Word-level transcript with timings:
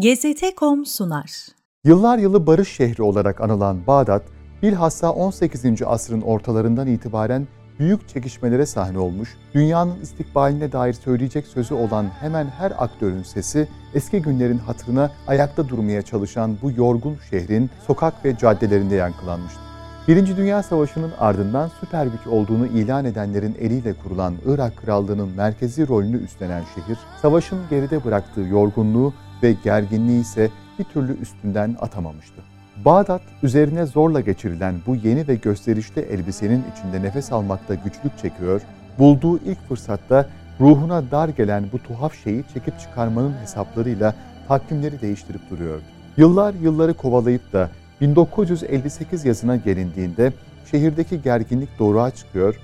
GZT.com 0.00 0.86
sunar. 0.86 1.46
Yıllar 1.84 2.18
yılı 2.18 2.46
barış 2.46 2.72
şehri 2.72 3.02
olarak 3.02 3.40
anılan 3.40 3.86
Bağdat, 3.86 4.22
bilhassa 4.62 5.12
18. 5.12 5.82
asrın 5.86 6.20
ortalarından 6.20 6.86
itibaren 6.86 7.48
büyük 7.78 8.08
çekişmelere 8.08 8.66
sahne 8.66 8.98
olmuş, 8.98 9.36
dünyanın 9.54 10.00
istikbaline 10.02 10.72
dair 10.72 10.92
söyleyecek 10.92 11.46
sözü 11.46 11.74
olan 11.74 12.06
hemen 12.20 12.46
her 12.46 12.72
aktörün 12.78 13.22
sesi, 13.22 13.68
eski 13.94 14.22
günlerin 14.22 14.58
hatırına 14.58 15.10
ayakta 15.26 15.68
durmaya 15.68 16.02
çalışan 16.02 16.56
bu 16.62 16.70
yorgun 16.70 17.16
şehrin 17.30 17.70
sokak 17.86 18.24
ve 18.24 18.36
caddelerinde 18.36 18.94
yankılanmıştı. 18.94 19.60
Birinci 20.08 20.36
Dünya 20.36 20.62
Savaşı'nın 20.62 21.12
ardından 21.18 21.70
süper 21.80 22.06
güç 22.06 22.26
olduğunu 22.26 22.66
ilan 22.66 23.04
edenlerin 23.04 23.56
eliyle 23.60 23.94
kurulan 23.94 24.34
Irak 24.46 24.76
Krallığı'nın 24.76 25.28
merkezi 25.28 25.88
rolünü 25.88 26.24
üstlenen 26.24 26.62
şehir, 26.74 26.98
savaşın 27.22 27.58
geride 27.70 28.04
bıraktığı 28.04 28.40
yorgunluğu 28.40 29.12
ve 29.42 29.54
gerginliği 29.64 30.20
ise 30.20 30.50
bir 30.78 30.84
türlü 30.84 31.20
üstünden 31.20 31.76
atamamıştı. 31.80 32.42
Bağdat, 32.84 33.22
üzerine 33.42 33.86
zorla 33.86 34.20
geçirilen 34.20 34.74
bu 34.86 34.96
yeni 34.96 35.28
ve 35.28 35.34
gösterişli 35.34 36.00
elbisenin 36.00 36.64
içinde 36.72 37.02
nefes 37.02 37.32
almakta 37.32 37.74
güçlük 37.74 38.18
çekiyor, 38.18 38.62
bulduğu 38.98 39.38
ilk 39.38 39.68
fırsatta 39.68 40.28
ruhuna 40.60 41.10
dar 41.10 41.28
gelen 41.28 41.64
bu 41.72 41.78
tuhaf 41.78 42.14
şeyi 42.24 42.44
çekip 42.54 42.80
çıkarmanın 42.80 43.34
hesaplarıyla 43.42 44.14
takvimleri 44.48 45.00
değiştirip 45.00 45.50
duruyordu. 45.50 45.82
Yıllar 46.16 46.54
yılları 46.54 46.94
kovalayıp 46.94 47.52
da 47.52 47.70
1958 48.00 49.24
yazına 49.24 49.56
gelindiğinde 49.56 50.32
şehirdeki 50.70 51.22
gerginlik 51.22 51.78
doğruğa 51.78 52.10
çıkıyor, 52.10 52.54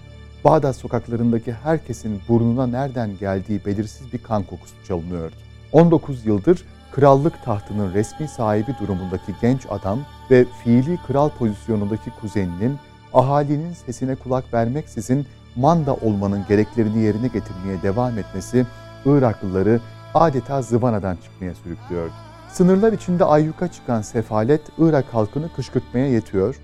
Bağdat 0.45 0.77
sokaklarındaki 0.77 1.53
herkesin 1.53 2.21
burnuna 2.29 2.67
nereden 2.67 3.19
geldiği 3.19 3.65
belirsiz 3.65 4.13
bir 4.13 4.19
kan 4.19 4.43
kokusu 4.43 4.75
çalınıyordu. 4.89 5.35
19 5.75 6.27
yıldır 6.27 6.65
krallık 6.93 7.45
tahtının 7.45 7.95
resmi 7.95 8.29
sahibi 8.29 8.75
durumundaki 8.81 9.33
genç 9.41 9.67
adam 9.71 9.99
ve 10.31 10.45
fiili 10.45 10.99
kral 11.07 11.29
pozisyonundaki 11.29 12.11
kuzeninin 12.21 12.79
ahalinin 13.15 13.73
sesine 13.73 14.15
kulak 14.15 14.55
vermeksizin 14.55 15.27
manda 15.57 15.95
olmanın 15.95 16.45
gereklerini 16.49 16.99
yerine 17.03 17.27
getirmeye 17.27 17.83
devam 17.83 18.19
etmesi 18.19 18.67
Iraklıları 19.07 19.81
adeta 20.15 20.63
zıvanadan 20.63 21.17
çıkmaya 21.17 21.55
sürüklüyordu. 21.55 22.13
Sınırlar 22.53 22.93
içinde 22.93 23.25
ayyuka 23.25 23.69
çıkan 23.69 24.03
sefalet 24.03 24.61
Irak 24.79 25.05
halkını 25.15 25.53
kışkırtmaya 25.57 26.07
yetiyor, 26.07 26.57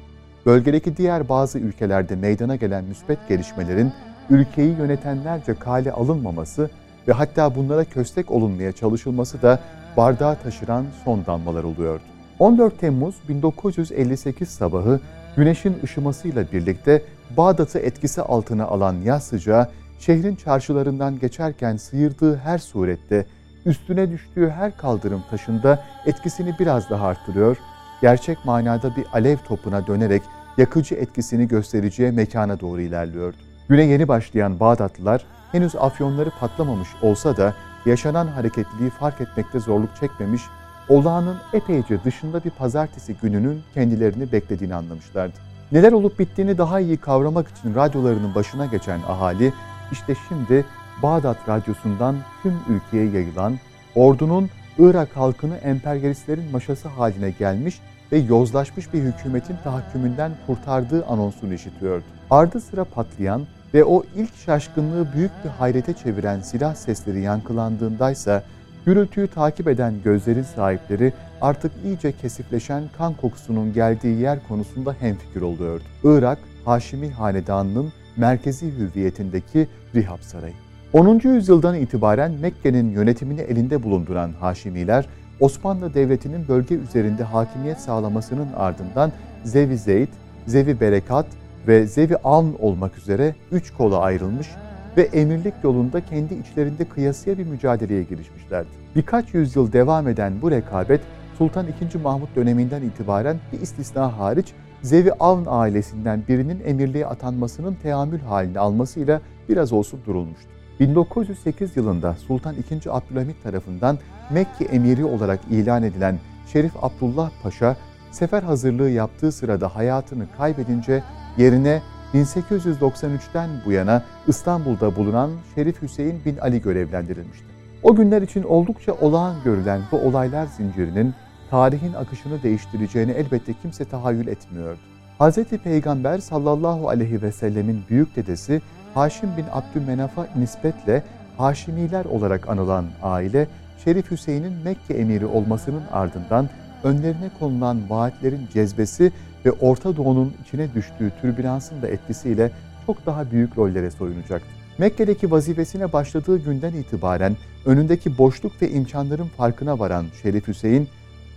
bölgedeki 0.47 0.97
diğer 0.97 1.29
bazı 1.29 1.59
ülkelerde 1.59 2.17
meydana 2.17 2.57
gelen 2.57 2.85
müspet 2.85 3.29
gelişmelerin 3.29 3.93
ülkeyi 4.31 4.77
yönetenlerce 4.77 5.55
kale 5.55 5.93
alınmaması 5.93 6.71
ve 7.09 7.13
hatta 7.13 7.55
bunlara 7.55 7.85
köstek 7.85 8.31
olunmaya 8.31 8.73
çalışılması 8.73 9.43
da 9.43 9.61
bardağı 9.97 10.37
taşıran 10.43 10.85
son 11.05 11.27
damlalar 11.27 11.65
oluyordu. 11.65 12.03
14 12.39 12.79
Temmuz 12.81 13.15
1958 13.29 14.49
sabahı 14.49 15.01
güneşin 15.37 15.77
ışımasıyla 15.85 16.45
birlikte 16.53 17.03
Bağdat'ı 17.37 17.79
etkisi 17.79 18.23
altına 18.23 18.65
alan 18.65 18.97
yaz 19.05 19.25
sıcağı 19.25 19.69
şehrin 19.99 20.37
çarşılarından 20.37 21.19
geçerken 21.19 21.77
sıyırdığı 21.77 22.37
her 22.37 22.59
surette 22.59 23.27
üstüne 23.67 24.11
düştüğü 24.11 24.51
her 24.51 24.77
kaldırım 24.77 25.23
taşında 25.31 25.85
etkisini 26.07 26.55
biraz 26.59 26.91
daha 26.91 27.07
arttırıyor, 27.07 27.57
gerçek 28.01 28.45
manada 28.45 28.97
bir 28.97 29.05
alev 29.13 29.37
topuna 29.37 29.87
dönerek 29.87 30.23
yakıcı 30.59 30.95
etkisini 30.95 31.49
göstereceği 31.49 32.13
mekana 32.13 32.61
doğru 32.61 32.81
ilerliyordu. 32.81 33.37
Güne 33.69 33.85
yeni 33.85 34.09
başlayan 34.09 34.61
Bağdatlılar 34.61 35.25
henüz 35.53 35.77
afyonları 35.77 36.31
patlamamış 36.41 36.89
olsa 37.03 37.37
da 37.37 37.55
yaşanan 37.87 38.27
hareketliliği 38.27 38.91
fark 38.91 39.21
etmekte 39.21 39.61
zorluk 39.61 39.97
çekmemiş, 40.01 40.43
olağanın 40.89 41.37
epeyce 41.53 42.05
dışında 42.05 42.45
bir 42.45 42.51
pazartesi 42.51 43.15
gününün 43.23 43.63
kendilerini 43.75 44.33
beklediğini 44.33 44.75
anlamışlardı. 44.75 45.35
Neler 45.73 45.93
olup 45.93 46.19
bittiğini 46.19 46.59
daha 46.59 46.81
iyi 46.81 46.97
kavramak 46.97 47.49
için 47.49 47.75
radyolarının 47.75 48.35
başına 48.35 48.67
geçen 48.67 49.01
ahali, 49.09 49.53
işte 49.93 50.15
şimdi 50.29 50.65
Bağdat 51.03 51.49
Radyosu'ndan 51.49 52.17
tüm 52.43 52.55
ülkeye 52.69 53.11
yayılan, 53.11 53.59
ordunun 53.95 54.51
Irak 54.79 55.17
halkını 55.17 55.57
emperyalistlerin 55.57 56.51
maşası 56.53 56.89
haline 56.89 57.31
gelmiş 57.31 57.81
ve 58.13 58.19
yozlaşmış 58.19 58.95
bir 58.95 59.03
hükümetin 59.03 59.57
tahakkümünden 59.65 60.33
kurtardığı 60.47 61.07
anonsunu 61.07 61.55
işitiyordu. 61.55 62.05
Ardı 62.31 62.61
sıra 62.61 62.85
patlayan 62.85 63.47
ve 63.75 63.85
o 63.85 64.03
ilk 64.17 64.37
şaşkınlığı 64.37 65.13
büyük 65.13 65.31
bir 65.45 65.51
hayrete 65.51 65.93
çeviren 65.93 66.41
silah 66.41 66.75
sesleri 66.75 67.21
yankılandığındaysa 67.21 68.43
gürültüyü 68.87 69.29
takip 69.29 69.69
eden 69.69 69.95
gözlerin 70.05 70.43
sahipleri 70.43 71.13
artık 71.41 71.73
iyice 71.85 72.13
kesifleşen 72.13 72.83
kan 72.99 73.15
kokusunun 73.15 73.73
geldiği 73.73 74.21
yer 74.21 74.39
konusunda 74.49 74.93
hemfikir 75.01 75.41
oluyordu. 75.41 75.85
Irak, 76.05 76.39
Haşimi 76.65 77.11
Hanedanı'nın 77.11 77.93
merkezi 78.17 78.73
hüviyetindeki 78.79 79.69
Rihab 79.95 80.21
Sarayı. 80.21 80.55
10. 80.93 81.21
yüzyıldan 81.25 81.75
itibaren 81.75 82.33
Mekke'nin 82.33 82.91
yönetimini 82.91 83.41
elinde 83.41 83.83
bulunduran 83.83 84.33
Haşimiler, 84.41 85.07
Osmanlı 85.41 85.95
Devleti'nin 85.95 86.49
bölge 86.49 86.75
üzerinde 86.75 87.25
hakimiyet 87.25 87.81
sağlamasının 87.81 88.49
ardından 88.57 89.13
Zevi 89.45 89.79
Zeyd, 89.79 90.09
Zevi 90.47 90.81
Berekat 90.81 91.27
ve 91.69 91.87
Zevi 91.87 92.17
Avn 92.17 92.55
olmak 92.59 92.99
üzere 92.99 93.35
üç 93.53 93.73
kola 93.73 93.99
ayrılmış 93.99 94.49
ve 94.97 95.03
emirlik 95.03 95.55
yolunda 95.65 96.05
kendi 96.05 96.35
içlerinde 96.35 96.85
kıyasıya 96.85 97.39
bir 97.39 97.47
mücadeleye 97.47 98.03
girişmişlerdi. 98.03 98.69
Birkaç 98.97 99.35
yüzyıl 99.35 99.73
devam 99.73 100.09
eden 100.09 100.33
bu 100.43 100.51
rekabet 100.51 101.01
Sultan 101.39 101.67
II. 101.67 102.01
Mahmut 102.03 102.37
döneminden 102.37 102.83
itibaren 102.83 103.37
bir 103.53 103.61
istisna 103.61 104.19
hariç 104.19 104.53
Zevi 104.83 105.13
Avn 105.13 105.45
ailesinden 105.47 106.23
birinin 106.29 106.63
emirliğe 106.65 107.07
atanmasının 107.07 107.77
teamül 107.83 108.21
halini 108.21 108.59
almasıyla 108.59 109.21
biraz 109.49 109.73
olsun 109.73 110.01
durulmuştu. 110.07 110.49
1908 110.81 111.77
yılında 111.77 112.15
Sultan 112.15 112.55
II. 112.55 112.91
Abdülhamit 112.91 113.43
tarafından 113.43 113.99
Mekke 114.31 114.65
emiri 114.65 115.05
olarak 115.05 115.41
ilan 115.51 115.83
edilen 115.83 116.19
Şerif 116.53 116.73
Abdullah 116.83 117.31
Paşa, 117.43 117.77
sefer 118.11 118.43
hazırlığı 118.43 118.91
yaptığı 118.91 119.33
sırada 119.33 119.77
hayatını 119.77 120.25
kaybedince 120.37 121.03
yerine 121.39 121.83
1893'ten 122.15 123.51
bu 123.67 123.73
yana 123.73 124.03
İstanbul'da 124.27 124.97
bulunan 124.97 125.31
Şerif 125.55 125.83
Hüseyin 125.83 126.25
bin 126.25 126.37
Ali 126.37 126.63
görevlendirilmişti. 126.63 127.45
O 127.83 127.95
günler 127.95 128.23
için 128.23 128.43
oldukça 128.43 128.93
olağan 128.93 129.37
görülen 129.45 129.81
bu 129.93 129.99
olaylar 129.99 130.47
zincirinin 130.47 131.15
tarihin 131.51 131.93
akışını 131.93 132.43
değiştireceğini 132.43 133.11
elbette 133.11 133.55
kimse 133.63 133.85
tahayyül 133.85 134.27
etmiyordu. 134.27 134.79
Hz. 135.21 135.45
Peygamber 135.45 136.19
sallallahu 136.19 136.89
aleyhi 136.89 137.23
ve 137.23 137.33
sellemin 137.33 137.83
büyük 137.91 138.17
dedesi 138.17 138.63
Haşim 138.95 139.37
bin 139.37 139.45
Abdümenaf'a 139.53 140.27
nispetle 140.37 141.03
Haşimiler 141.39 142.05
olarak 142.05 142.49
anılan 142.49 142.85
aile, 143.03 143.49
Şerif 143.85 144.11
Hüseyin'in 144.11 144.53
Mekke 144.65 144.95
emiri 144.95 145.27
olmasının 145.27 145.83
ardından 145.93 146.49
önlerine 146.85 147.31
konulan 147.41 147.91
vaatlerin 147.91 148.49
cezbesi 148.53 149.13
ve 149.45 149.53
Orta 149.53 149.97
Doğu'nun 149.97 150.33
içine 150.47 150.75
düştüğü 150.75 151.13
türbülansın 151.21 151.83
da 151.83 151.89
etkisiyle 151.89 152.51
çok 152.87 153.07
daha 153.07 153.31
büyük 153.31 153.59
rollere 153.59 153.91
soyunacaktı. 153.91 154.49
Mekke'deki 154.79 155.31
vazifesine 155.31 155.93
başladığı 155.93 156.39
günden 156.39 156.73
itibaren 156.73 157.37
önündeki 157.67 158.19
boşluk 158.19 158.63
ve 158.63 158.71
imkanların 158.71 159.27
farkına 159.27 159.79
varan 159.79 160.07
Şerif 160.23 160.49
Hüseyin, 160.49 160.89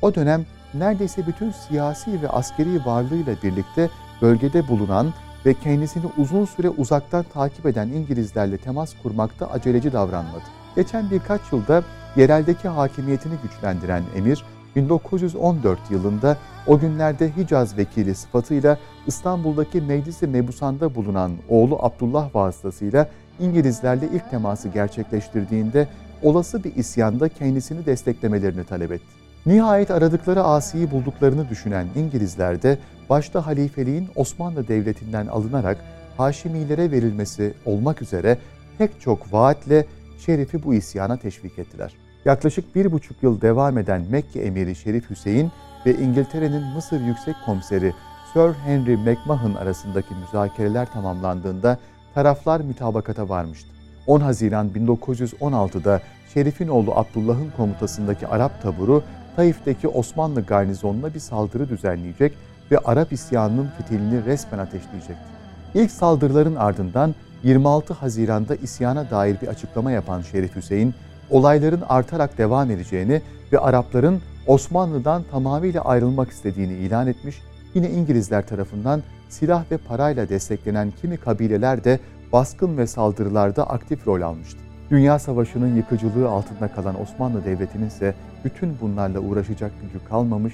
o 0.01 0.15
dönem 0.15 0.45
neredeyse 0.73 1.27
bütün 1.27 1.51
siyasi 1.51 2.21
ve 2.21 2.29
askeri 2.29 2.85
varlığıyla 2.85 3.35
birlikte 3.43 3.89
bölgede 4.21 4.67
bulunan 4.67 5.13
ve 5.45 5.53
kendisini 5.53 6.05
uzun 6.17 6.45
süre 6.45 6.69
uzaktan 6.69 7.25
takip 7.33 7.65
eden 7.65 7.87
İngilizlerle 7.87 8.57
temas 8.57 8.93
kurmakta 9.03 9.51
aceleci 9.51 9.93
davranmadı. 9.93 10.43
Geçen 10.75 11.11
birkaç 11.11 11.41
yılda 11.51 11.83
yereldeki 12.15 12.67
hakimiyetini 12.67 13.33
güçlendiren 13.43 14.03
emir, 14.15 14.43
1914 14.75 15.79
yılında 15.91 16.37
o 16.67 16.79
günlerde 16.79 17.31
Hicaz 17.37 17.77
vekili 17.77 18.15
sıfatıyla 18.15 18.77
İstanbul'daki 19.07 19.81
Meclis-i 19.81 20.27
Mebusan'da 20.27 20.95
bulunan 20.95 21.31
oğlu 21.49 21.77
Abdullah 21.81 22.35
vasıtasıyla 22.35 23.09
İngilizlerle 23.39 24.05
ilk 24.13 24.29
teması 24.29 24.69
gerçekleştirdiğinde 24.69 25.87
olası 26.21 26.63
bir 26.63 26.75
isyanda 26.75 27.29
kendisini 27.29 27.85
desteklemelerini 27.85 28.63
talep 28.63 28.91
etti. 28.91 29.05
Nihayet 29.45 29.91
aradıkları 29.91 30.43
Asi'yi 30.43 30.91
bulduklarını 30.91 31.49
düşünen 31.49 31.87
İngilizler 31.95 32.61
de 32.61 32.77
başta 33.09 33.45
halifeliğin 33.45 34.09
Osmanlı 34.15 34.67
Devleti'nden 34.67 35.27
alınarak 35.27 35.77
Haşimilere 36.17 36.91
verilmesi 36.91 37.53
olmak 37.65 38.01
üzere 38.01 38.37
pek 38.77 39.01
çok 39.01 39.33
vaatle 39.33 39.85
Şerif'i 40.25 40.63
bu 40.63 40.73
isyana 40.73 41.17
teşvik 41.17 41.59
ettiler. 41.59 42.02
Yaklaşık 42.25 42.75
bir 42.75 42.91
buçuk 42.91 43.23
yıl 43.23 43.41
devam 43.41 43.77
eden 43.77 44.01
Mekke 44.09 44.41
emiri 44.41 44.75
Şerif 44.75 45.09
Hüseyin 45.09 45.51
ve 45.85 45.97
İngiltere'nin 45.97 46.63
Mısır 46.63 47.01
Yüksek 47.01 47.35
Komiseri 47.45 47.93
Sir 48.33 48.53
Henry 48.65 48.97
McMahon 48.97 49.53
arasındaki 49.53 50.13
müzakereler 50.15 50.85
tamamlandığında 50.93 51.77
taraflar 52.13 52.61
mütabakata 52.61 53.29
varmıştı. 53.29 53.69
10 54.07 54.19
Haziran 54.19 54.69
1916'da 54.69 56.01
Şerif'in 56.33 56.67
oğlu 56.67 56.91
Abdullah'ın 56.95 57.51
komutasındaki 57.57 58.27
Arap 58.27 58.61
taburu 58.61 59.03
Taif'teki 59.35 59.87
Osmanlı 59.87 60.41
garnizonuna 60.45 61.13
bir 61.13 61.19
saldırı 61.19 61.69
düzenleyecek 61.69 62.33
ve 62.71 62.77
Arap 62.77 63.13
isyanının 63.13 63.69
fitilini 63.77 64.25
resmen 64.25 64.59
ateşleyecekti. 64.59 65.33
İlk 65.73 65.91
saldırıların 65.91 66.55
ardından 66.55 67.15
26 67.43 67.93
Haziran'da 67.93 68.55
isyana 68.55 69.09
dair 69.09 69.41
bir 69.41 69.47
açıklama 69.47 69.91
yapan 69.91 70.21
Şerif 70.21 70.55
Hüseyin, 70.55 70.93
olayların 71.33 71.83
artarak 71.89 72.37
devam 72.37 72.71
edeceğini 72.71 73.21
ve 73.53 73.59
Arapların 73.59 74.21
Osmanlı'dan 74.47 75.23
tamamıyla 75.31 75.81
ayrılmak 75.81 76.29
istediğini 76.29 76.73
ilan 76.73 77.07
etmiş, 77.07 77.41
yine 77.73 77.89
İngilizler 77.89 78.47
tarafından 78.47 79.03
silah 79.29 79.71
ve 79.71 79.77
parayla 79.77 80.29
desteklenen 80.29 80.93
kimi 81.01 81.17
kabileler 81.17 81.83
de 81.83 81.99
baskın 82.33 82.77
ve 82.77 82.87
saldırılarda 82.87 83.69
aktif 83.69 84.07
rol 84.07 84.21
almıştı. 84.21 84.59
Dünya 84.89 85.19
Savaşı'nın 85.19 85.75
yıkıcılığı 85.75 86.29
altında 86.29 86.67
kalan 86.67 87.01
Osmanlı 87.01 87.45
Devleti'nin 87.45 87.87
ise 87.87 88.15
bütün 88.45 88.77
bunlarla 88.81 89.19
uğraşacak 89.19 89.71
gücü 89.81 90.05
kalmamış, 90.05 90.53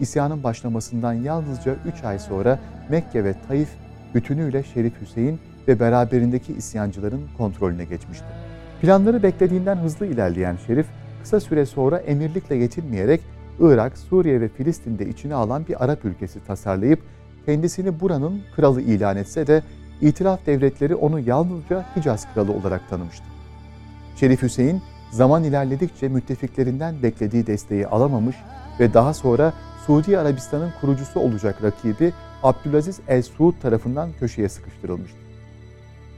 isyanın 0.00 0.42
başlamasından 0.42 1.12
yalnızca 1.12 1.76
3 1.98 2.04
ay 2.04 2.18
sonra 2.18 2.58
Mekke 2.88 3.24
ve 3.24 3.34
Taif 3.48 3.68
bütünüyle 4.14 4.62
Şerif 4.62 5.00
Hüseyin 5.00 5.40
ve 5.68 5.80
beraberindeki 5.80 6.52
isyancıların 6.52 7.22
kontrolüne 7.38 7.84
geçmişti. 7.84 8.49
Planları 8.80 9.22
beklediğinden 9.22 9.76
hızlı 9.76 10.06
ilerleyen 10.06 10.56
Şerif, 10.66 10.86
kısa 11.22 11.40
süre 11.40 11.66
sonra 11.66 11.98
emirlikle 11.98 12.56
yetinmeyerek 12.56 13.20
Irak, 13.60 13.98
Suriye 13.98 14.40
ve 14.40 14.48
Filistin'de 14.48 15.08
içine 15.08 15.34
alan 15.34 15.66
bir 15.68 15.84
Arap 15.84 16.04
ülkesi 16.04 16.44
tasarlayıp 16.46 17.00
kendisini 17.46 18.00
buranın 18.00 18.42
kralı 18.56 18.80
ilan 18.80 19.16
etse 19.16 19.46
de 19.46 19.62
İtilaf 20.00 20.46
devletleri 20.46 20.94
onu 20.94 21.20
yalnızca 21.20 21.84
Hicaz 21.96 22.34
kralı 22.34 22.52
olarak 22.52 22.90
tanımıştı. 22.90 23.24
Şerif 24.16 24.42
Hüseyin 24.42 24.82
zaman 25.10 25.44
ilerledikçe 25.44 26.08
müttefiklerinden 26.08 27.02
beklediği 27.02 27.46
desteği 27.46 27.86
alamamış 27.86 28.36
ve 28.80 28.94
daha 28.94 29.14
sonra 29.14 29.52
Suudi 29.86 30.18
Arabistan'ın 30.18 30.72
kurucusu 30.80 31.20
olacak 31.20 31.62
rakibi 31.62 32.12
Abdülaziz 32.42 33.00
El 33.08 33.22
Suud 33.22 33.54
tarafından 33.62 34.08
köşeye 34.20 34.48
sıkıştırılmıştı. 34.48 35.18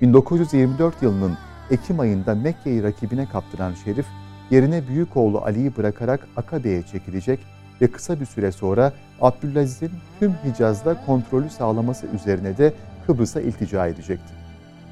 1924 0.01 1.03
yılının 1.03 1.37
Ekim 1.73 2.01
ayında 2.01 2.35
Mekke'yi 2.35 2.83
rakibine 2.83 3.27
kaptıran 3.27 3.75
Şerif, 3.85 4.07
yerine 4.51 4.89
büyük 4.89 5.17
oğlu 5.17 5.39
Ali'yi 5.39 5.77
bırakarak 5.77 6.29
Akabe'ye 6.37 6.83
çekilecek 6.83 7.41
ve 7.81 7.91
kısa 7.91 8.21
bir 8.21 8.27
süre 8.27 8.53
sonra 8.53 8.93
Abdülaziz'in 9.21 9.91
tüm 10.21 10.33
Hicaz'da 10.33 11.07
kontrolü 11.07 11.51
sağlaması 11.51 12.07
üzerine 12.07 12.59
de 12.59 12.73
Kıbrıs'a 13.07 13.41
iltica 13.41 13.87
edecekti. 13.87 14.33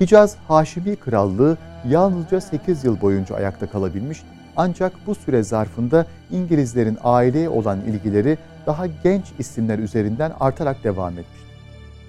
Hicaz 0.00 0.36
Haşimi 0.48 0.96
Krallığı 0.96 1.56
yalnızca 1.88 2.40
8 2.40 2.84
yıl 2.84 3.00
boyunca 3.00 3.36
ayakta 3.36 3.66
kalabilmiş 3.70 4.22
ancak 4.56 4.92
bu 5.06 5.14
süre 5.14 5.42
zarfında 5.42 6.06
İngilizlerin 6.30 6.98
aileye 7.04 7.48
olan 7.48 7.80
ilgileri 7.80 8.38
daha 8.66 8.86
genç 8.86 9.24
isimler 9.38 9.78
üzerinden 9.78 10.32
artarak 10.40 10.84
devam 10.84 11.18
etmişti. 11.18 11.49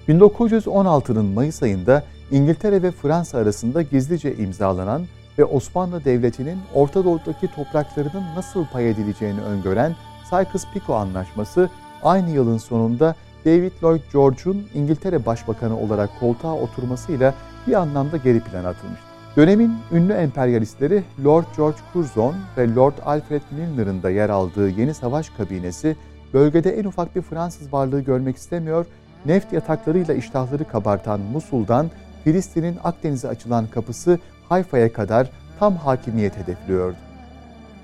1916'nın 0.08 1.24
Mayıs 1.24 1.62
ayında 1.62 2.02
İngiltere 2.30 2.82
ve 2.82 2.90
Fransa 2.90 3.38
arasında 3.38 3.82
gizlice 3.82 4.36
imzalanan 4.36 5.02
ve 5.38 5.44
Osmanlı 5.44 6.04
Devleti'nin 6.04 6.58
Orta 6.74 7.04
Doğu'daki 7.04 7.48
topraklarının 7.54 8.24
nasıl 8.36 8.66
pay 8.66 8.90
edileceğini 8.90 9.40
öngören 9.40 9.96
Sykes-Picot 10.30 10.94
Anlaşması 10.94 11.70
aynı 12.02 12.30
yılın 12.30 12.58
sonunda 12.58 13.14
David 13.44 13.72
Lloyd 13.82 14.00
George'un 14.12 14.66
İngiltere 14.74 15.26
Başbakanı 15.26 15.80
olarak 15.80 16.10
koltuğa 16.20 16.54
oturmasıyla 16.54 17.34
bir 17.66 17.72
anlamda 17.72 18.16
geri 18.16 18.40
plana 18.40 18.68
atılmıştı. 18.68 19.06
Dönemin 19.36 19.74
ünlü 19.92 20.12
emperyalistleri 20.12 21.02
Lord 21.24 21.44
George 21.56 21.78
Curzon 21.92 22.34
ve 22.56 22.74
Lord 22.74 22.94
Alfred 23.04 23.42
Milner'ın 23.50 24.02
da 24.02 24.10
yer 24.10 24.30
aldığı 24.30 24.68
yeni 24.68 24.94
savaş 24.94 25.30
kabinesi 25.30 25.96
bölgede 26.34 26.78
en 26.78 26.84
ufak 26.84 27.16
bir 27.16 27.22
Fransız 27.22 27.72
varlığı 27.72 28.00
görmek 28.00 28.36
istemiyor, 28.36 28.86
neft 29.26 29.52
yataklarıyla 29.52 30.14
iştahları 30.14 30.68
kabartan 30.68 31.20
Musul'dan 31.20 31.90
Filistin'in 32.24 32.78
Akdeniz'e 32.84 33.28
açılan 33.28 33.66
kapısı 33.66 34.18
Hayfa'ya 34.48 34.92
kadar 34.92 35.30
tam 35.58 35.76
hakimiyet 35.76 36.36
hedefliyordu. 36.36 36.96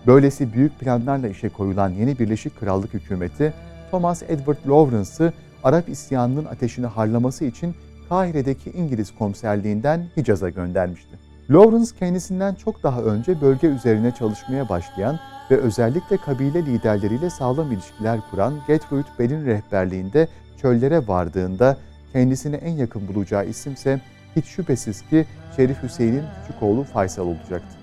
Böylesi 0.07 0.53
büyük 0.53 0.79
planlarla 0.79 1.29
işe 1.29 1.49
koyulan 1.49 1.89
yeni 1.91 2.19
Birleşik 2.19 2.61
Krallık 2.61 2.95
hükümeti, 2.95 3.55
Thomas 3.91 4.23
Edward 4.23 4.69
Lawrence'ı 4.69 5.33
Arap 5.65 5.89
isyanının 5.89 6.45
ateşini 6.45 6.87
harlaması 6.87 7.45
için 7.45 7.75
Kahire'deki 8.09 8.71
İngiliz 8.71 9.15
komiserliğinden 9.19 10.07
Hicaz'a 10.17 10.51
göndermişti. 10.51 11.28
Lawrence 11.51 11.91
kendisinden 11.99 12.55
çok 12.55 12.83
daha 12.83 13.03
önce 13.03 13.41
bölge 13.41 13.67
üzerine 13.67 14.13
çalışmaya 14.19 14.69
başlayan 14.69 15.21
ve 15.51 15.57
özellikle 15.57 16.17
kabile 16.17 16.67
liderleriyle 16.67 17.31
sağlam 17.31 17.73
ilişkiler 17.73 18.21
kuran 18.31 18.55
Gertrude 18.67 19.09
Bell'in 19.19 19.47
rehberliğinde 19.47 20.29
çöllere 20.63 21.09
vardığında 21.09 21.77
kendisine 22.13 22.57
en 22.57 22.73
yakın 22.73 23.09
bulacağı 23.09 23.47
isimse 23.47 24.01
hiç 24.37 24.45
şüphesiz 24.45 25.03
ki 25.03 25.27
Şerif 25.57 25.83
Hüseyin'in 25.83 26.25
küçük 26.41 26.63
oğlu 26.63 26.85
Faysal 26.85 27.27
olacaktı. 27.27 27.79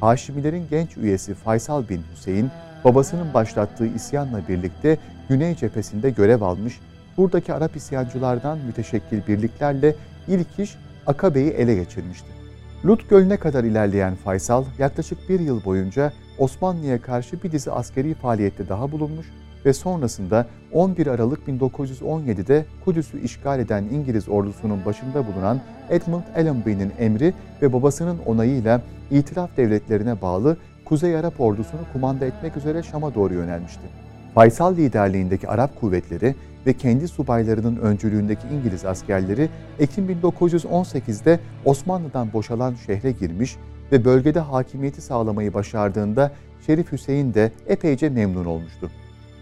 Haşimilerin 0.00 0.66
genç 0.70 0.96
üyesi 0.96 1.34
Faysal 1.34 1.88
bin 1.88 2.02
Hüseyin, 2.12 2.50
babasının 2.84 3.34
başlattığı 3.34 3.86
isyanla 3.86 4.48
birlikte 4.48 4.98
Güney 5.28 5.56
cephesinde 5.56 6.10
görev 6.10 6.42
almış, 6.42 6.80
buradaki 7.16 7.54
Arap 7.54 7.76
isyancılardan 7.76 8.58
müteşekkil 8.58 9.26
birliklerle 9.26 9.94
ilk 10.28 10.58
iş 10.58 10.76
Akabe'yi 11.06 11.50
ele 11.50 11.74
geçirmişti. 11.74 12.37
Lut 12.84 13.10
Gölü'ne 13.10 13.36
kadar 13.36 13.64
ilerleyen 13.64 14.14
Faysal 14.14 14.64
yaklaşık 14.78 15.28
bir 15.28 15.40
yıl 15.40 15.64
boyunca 15.64 16.12
Osmanlı'ya 16.38 17.02
karşı 17.02 17.42
bir 17.42 17.52
dizi 17.52 17.70
askeri 17.70 18.14
faaliyette 18.14 18.68
daha 18.68 18.92
bulunmuş 18.92 19.26
ve 19.64 19.72
sonrasında 19.72 20.46
11 20.72 21.06
Aralık 21.06 21.48
1917'de 21.48 22.66
Kudüs'ü 22.84 23.20
işgal 23.20 23.60
eden 23.60 23.84
İngiliz 23.84 24.28
ordusunun 24.28 24.84
başında 24.84 25.26
bulunan 25.26 25.60
Edmund 25.90 26.22
Allenby'nin 26.36 26.92
emri 26.98 27.34
ve 27.62 27.72
babasının 27.72 28.18
onayıyla 28.26 28.82
İtilaf 29.10 29.56
devletlerine 29.56 30.22
bağlı 30.22 30.56
Kuzey 30.84 31.16
Arap 31.16 31.40
ordusunu 31.40 31.80
kumanda 31.92 32.26
etmek 32.26 32.56
üzere 32.56 32.82
Şam'a 32.82 33.14
doğru 33.14 33.34
yönelmişti. 33.34 34.07
Faysal 34.38 34.76
liderliğindeki 34.76 35.48
Arap 35.48 35.80
kuvvetleri 35.80 36.34
ve 36.66 36.72
kendi 36.72 37.08
subaylarının 37.08 37.76
öncülüğündeki 37.76 38.48
İngiliz 38.48 38.84
askerleri 38.84 39.48
Ekim 39.78 40.10
1918'de 40.10 41.40
Osmanlı'dan 41.64 42.32
boşalan 42.32 42.74
şehre 42.86 43.12
girmiş 43.12 43.56
ve 43.92 44.04
bölgede 44.04 44.40
hakimiyeti 44.40 45.02
sağlamayı 45.02 45.54
başardığında 45.54 46.32
Şerif 46.66 46.92
Hüseyin 46.92 47.34
de 47.34 47.52
epeyce 47.66 48.08
memnun 48.08 48.44
olmuştu. 48.44 48.90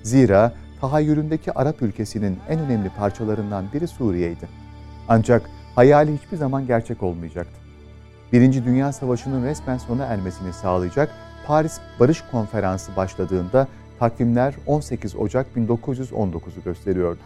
Zira 0.03 0.53
tahayyülündeki 0.81 1.53
Arap 1.53 1.83
ülkesinin 1.83 2.39
en 2.49 2.59
önemli 2.61 2.89
parçalarından 2.89 3.65
biri 3.75 3.89
Suriye'ydi. 3.89 4.49
Ancak 5.09 5.51
hayali 5.75 6.17
hiçbir 6.17 6.37
zaman 6.37 6.67
gerçek 6.67 7.03
olmayacaktı. 7.03 7.61
Birinci 8.33 8.65
Dünya 8.65 8.93
Savaşı'nın 8.93 9.45
resmen 9.45 9.79
sona 9.79 10.05
ermesini 10.05 10.53
sağlayacak 10.53 11.11
Paris 11.47 11.81
Barış 12.01 12.23
Konferansı 12.31 12.97
başladığında 12.97 13.69
takvimler 13.99 14.55
18 14.67 15.17
Ocak 15.17 15.47
1919'u 15.57 16.63
gösteriyordu. 16.65 17.21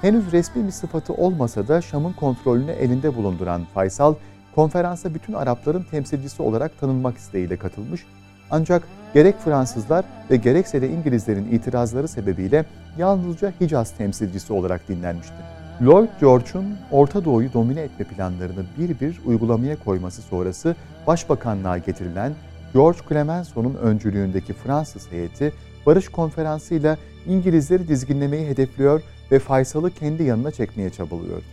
Henüz 0.00 0.32
resmi 0.32 0.66
bir 0.66 0.70
sıfatı 0.70 1.12
olmasa 1.14 1.68
da 1.68 1.80
Şam'ın 1.80 2.12
kontrolünü 2.12 2.70
elinde 2.70 3.16
bulunduran 3.16 3.64
Faysal, 3.74 4.14
konferansa 4.54 5.14
bütün 5.14 5.32
Arapların 5.32 5.86
temsilcisi 5.90 6.42
olarak 6.42 6.80
tanınmak 6.80 7.16
isteğiyle 7.16 7.56
katılmış 7.56 8.06
ancak 8.50 8.82
gerek 9.14 9.38
Fransızlar 9.38 10.04
ve 10.30 10.36
gerekse 10.36 10.82
de 10.82 10.88
İngilizlerin 10.88 11.52
itirazları 11.52 12.08
sebebiyle 12.08 12.64
yalnızca 12.98 13.52
Hicaz 13.60 13.96
temsilcisi 13.96 14.52
olarak 14.52 14.88
dinlenmişti. 14.88 15.34
Lloyd 15.82 16.08
George'un 16.20 16.78
Orta 16.90 17.24
Doğu'yu 17.24 17.52
domine 17.52 17.80
etme 17.80 18.04
planlarını 18.04 18.64
bir 18.78 19.00
bir 19.00 19.20
uygulamaya 19.26 19.76
koyması 19.78 20.22
sonrası 20.22 20.76
başbakanlığa 21.06 21.78
getirilen 21.78 22.34
George 22.74 22.98
Clemenceau'nun 23.08 23.74
öncülüğündeki 23.74 24.52
Fransız 24.52 25.12
heyeti 25.12 25.52
barış 25.86 26.08
konferansıyla 26.08 26.96
İngilizleri 27.26 27.88
dizginlemeyi 27.88 28.46
hedefliyor 28.46 29.02
ve 29.32 29.38
Faysal'ı 29.38 29.90
kendi 29.90 30.22
yanına 30.22 30.50
çekmeye 30.50 30.90
çabalıyordu. 30.90 31.44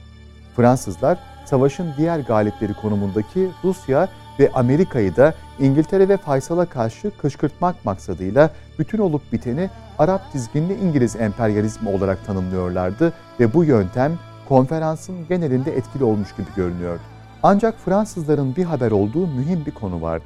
Fransızlar 0.55 1.19
savaşın 1.45 1.93
diğer 1.97 2.19
galipleri 2.19 2.73
konumundaki 2.73 3.49
Rusya 3.63 4.09
ve 4.39 4.51
Amerika'yı 4.53 5.15
da 5.15 5.33
İngiltere 5.59 6.09
ve 6.09 6.17
Faysal'a 6.17 6.65
karşı 6.65 7.11
kışkırtmak 7.17 7.85
maksadıyla 7.85 8.51
bütün 8.79 8.97
olup 8.97 9.33
biteni 9.33 9.69
Arap 9.99 10.33
dizginli 10.33 10.73
İngiliz 10.73 11.15
emperyalizmi 11.15 11.89
olarak 11.89 12.25
tanımlıyorlardı 12.25 13.13
ve 13.39 13.53
bu 13.53 13.63
yöntem 13.63 14.19
konferansın 14.47 15.27
genelinde 15.27 15.77
etkili 15.77 16.03
olmuş 16.03 16.35
gibi 16.35 16.47
görünüyordu. 16.55 17.01
Ancak 17.43 17.79
Fransızların 17.85 18.55
bir 18.55 18.65
haber 18.65 18.91
olduğu 18.91 19.27
mühim 19.27 19.65
bir 19.65 19.71
konu 19.71 20.01
vardı. 20.01 20.25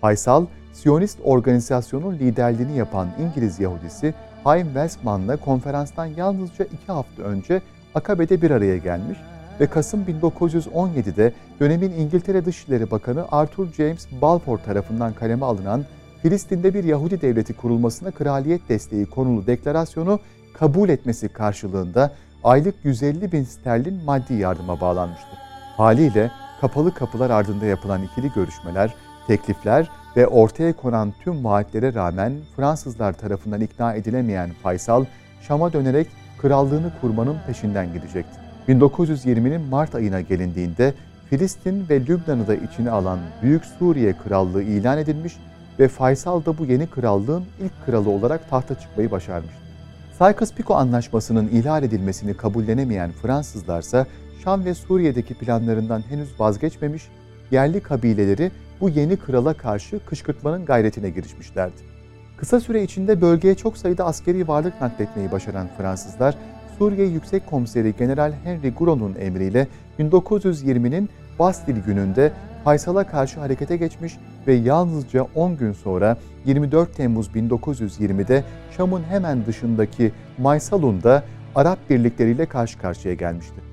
Faysal, 0.00 0.46
Siyonist 0.72 1.18
organizasyonun 1.24 2.14
liderliğini 2.14 2.76
yapan 2.76 3.08
İngiliz 3.18 3.60
Yahudisi 3.60 4.14
Haim 4.44 4.66
Welsman'la 4.66 5.36
konferanstan 5.36 6.06
yalnızca 6.06 6.64
iki 6.64 6.86
hafta 6.86 7.22
önce 7.22 7.62
Akabe'de 7.94 8.42
bir 8.42 8.50
araya 8.50 8.76
gelmiş 8.76 9.18
ve 9.60 9.66
Kasım 9.66 10.04
1917'de 10.04 11.32
dönemin 11.60 11.92
İngiltere 11.92 12.44
Dışişleri 12.44 12.90
Bakanı 12.90 13.24
Arthur 13.30 13.66
James 13.72 14.06
Balfour 14.22 14.58
tarafından 14.58 15.12
kaleme 15.12 15.46
alınan 15.46 15.84
Filistin'de 16.22 16.74
bir 16.74 16.84
Yahudi 16.84 17.20
devleti 17.20 17.54
kurulmasına 17.54 18.10
kraliyet 18.10 18.68
desteği 18.68 19.06
konulu 19.06 19.46
deklarasyonu 19.46 20.20
kabul 20.54 20.88
etmesi 20.88 21.28
karşılığında 21.28 22.12
aylık 22.44 22.74
150 22.84 23.32
bin 23.32 23.44
sterlin 23.44 24.04
maddi 24.04 24.34
yardıma 24.34 24.80
bağlanmıştı. 24.80 25.36
Haliyle 25.76 26.30
kapalı 26.60 26.94
kapılar 26.94 27.30
ardında 27.30 27.66
yapılan 27.66 28.02
ikili 28.02 28.32
görüşmeler, 28.34 28.94
teklifler 29.26 29.90
ve 30.16 30.26
ortaya 30.26 30.72
konan 30.72 31.12
tüm 31.24 31.44
vaatlere 31.44 31.94
rağmen 31.94 32.32
Fransızlar 32.56 33.12
tarafından 33.12 33.60
ikna 33.60 33.94
edilemeyen 33.94 34.50
Faysal, 34.62 35.04
Şam'a 35.42 35.72
dönerek 35.72 36.06
krallığını 36.38 36.92
kurmanın 37.00 37.36
peşinden 37.46 37.92
gidecekti. 37.92 38.40
1920'nin 38.68 39.60
Mart 39.60 39.94
ayına 39.94 40.20
gelindiğinde 40.20 40.94
Filistin 41.30 41.88
ve 41.88 42.00
Lübnan'ı 42.00 42.46
da 42.46 42.54
içine 42.54 42.90
alan 42.90 43.18
Büyük 43.42 43.64
Suriye 43.64 44.14
Krallığı 44.24 44.62
ilan 44.62 44.98
edilmiş 44.98 45.36
ve 45.78 45.88
Faysal 45.88 46.44
da 46.44 46.58
bu 46.58 46.64
yeni 46.64 46.86
krallığın 46.86 47.44
ilk 47.60 47.86
kralı 47.86 48.10
olarak 48.10 48.50
tahta 48.50 48.74
çıkmayı 48.74 49.10
başarmıştı. 49.10 49.60
Sykes-Picot 50.18 50.76
Anlaşması'nın 50.76 51.48
ihlal 51.48 51.82
edilmesini 51.82 52.34
kabullenemeyen 52.34 53.12
Fransızlarsa 53.12 54.06
Şam 54.44 54.64
ve 54.64 54.74
Suriye'deki 54.74 55.34
planlarından 55.34 56.02
henüz 56.08 56.40
vazgeçmemiş, 56.40 57.08
yerli 57.50 57.80
kabileleri 57.80 58.50
bu 58.80 58.88
yeni 58.88 59.16
krala 59.16 59.54
karşı 59.54 60.04
kışkırtmanın 60.06 60.64
gayretine 60.64 61.10
girişmişlerdi. 61.10 61.82
Kısa 62.36 62.60
süre 62.60 62.82
içinde 62.82 63.20
bölgeye 63.20 63.54
çok 63.54 63.78
sayıda 63.78 64.04
askeri 64.04 64.48
varlık 64.48 64.80
nakletmeyi 64.80 65.32
başaran 65.32 65.68
Fransızlar, 65.78 66.34
Suriye 66.78 67.06
Yüksek 67.06 67.46
Komiseri 67.46 67.94
General 67.98 68.32
Henry 68.44 68.70
Gouraud'un 68.70 69.14
emriyle 69.20 69.68
1920'nin 69.98 71.08
Bastil 71.38 71.76
gününde 71.86 72.32
Faysal'a 72.64 73.06
karşı 73.06 73.40
harekete 73.40 73.76
geçmiş 73.76 74.16
ve 74.46 74.54
yalnızca 74.54 75.26
10 75.34 75.56
gün 75.56 75.72
sonra 75.72 76.16
24 76.44 76.96
Temmuz 76.96 77.28
1920'de 77.28 78.44
Şam'ın 78.76 79.02
hemen 79.02 79.46
dışındaki 79.46 80.12
Maysalun'da 80.38 81.22
Arap 81.54 81.90
birlikleriyle 81.90 82.46
karşı 82.46 82.78
karşıya 82.78 83.14
gelmişti. 83.14 83.69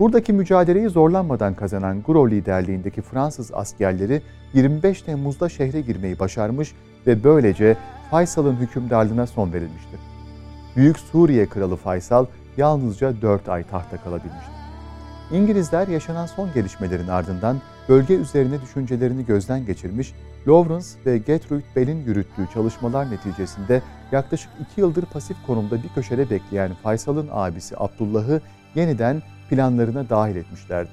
Buradaki 0.00 0.32
mücadeleyi 0.32 0.88
zorlanmadan 0.88 1.54
kazanan 1.54 2.02
Guro 2.02 2.30
liderliğindeki 2.30 3.02
Fransız 3.02 3.54
askerleri 3.54 4.22
25 4.54 5.02
Temmuz'da 5.02 5.48
şehre 5.48 5.80
girmeyi 5.80 6.18
başarmış 6.18 6.74
ve 7.06 7.24
böylece 7.24 7.76
Faysal'ın 8.10 8.56
hükümdarlığına 8.56 9.26
son 9.26 9.52
verilmişti. 9.52 9.98
Büyük 10.76 10.98
Suriye 10.98 11.46
Kralı 11.46 11.76
Faysal 11.76 12.26
yalnızca 12.56 13.22
4 13.22 13.48
ay 13.48 13.64
tahta 13.64 13.96
kalabilmişti. 13.96 14.50
İngilizler 15.32 15.88
yaşanan 15.88 16.26
son 16.26 16.52
gelişmelerin 16.54 17.08
ardından 17.08 17.56
bölge 17.88 18.14
üzerine 18.14 18.62
düşüncelerini 18.62 19.26
gözden 19.26 19.66
geçirmiş, 19.66 20.14
Lawrence 20.48 20.86
ve 21.06 21.18
Gertrude 21.18 21.64
Bell'in 21.76 22.04
yürüttüğü 22.04 22.48
çalışmalar 22.54 23.10
neticesinde 23.10 23.82
yaklaşık 24.12 24.50
iki 24.60 24.80
yıldır 24.80 25.04
pasif 25.04 25.36
konumda 25.46 25.82
bir 25.82 25.88
köşede 25.88 26.30
bekleyen 26.30 26.74
Faysal'ın 26.82 27.28
abisi 27.32 27.74
Abdullah'ı 27.78 28.40
yeniden 28.74 29.22
planlarına 29.50 30.08
dahil 30.08 30.36
etmişlerdi. 30.36 30.90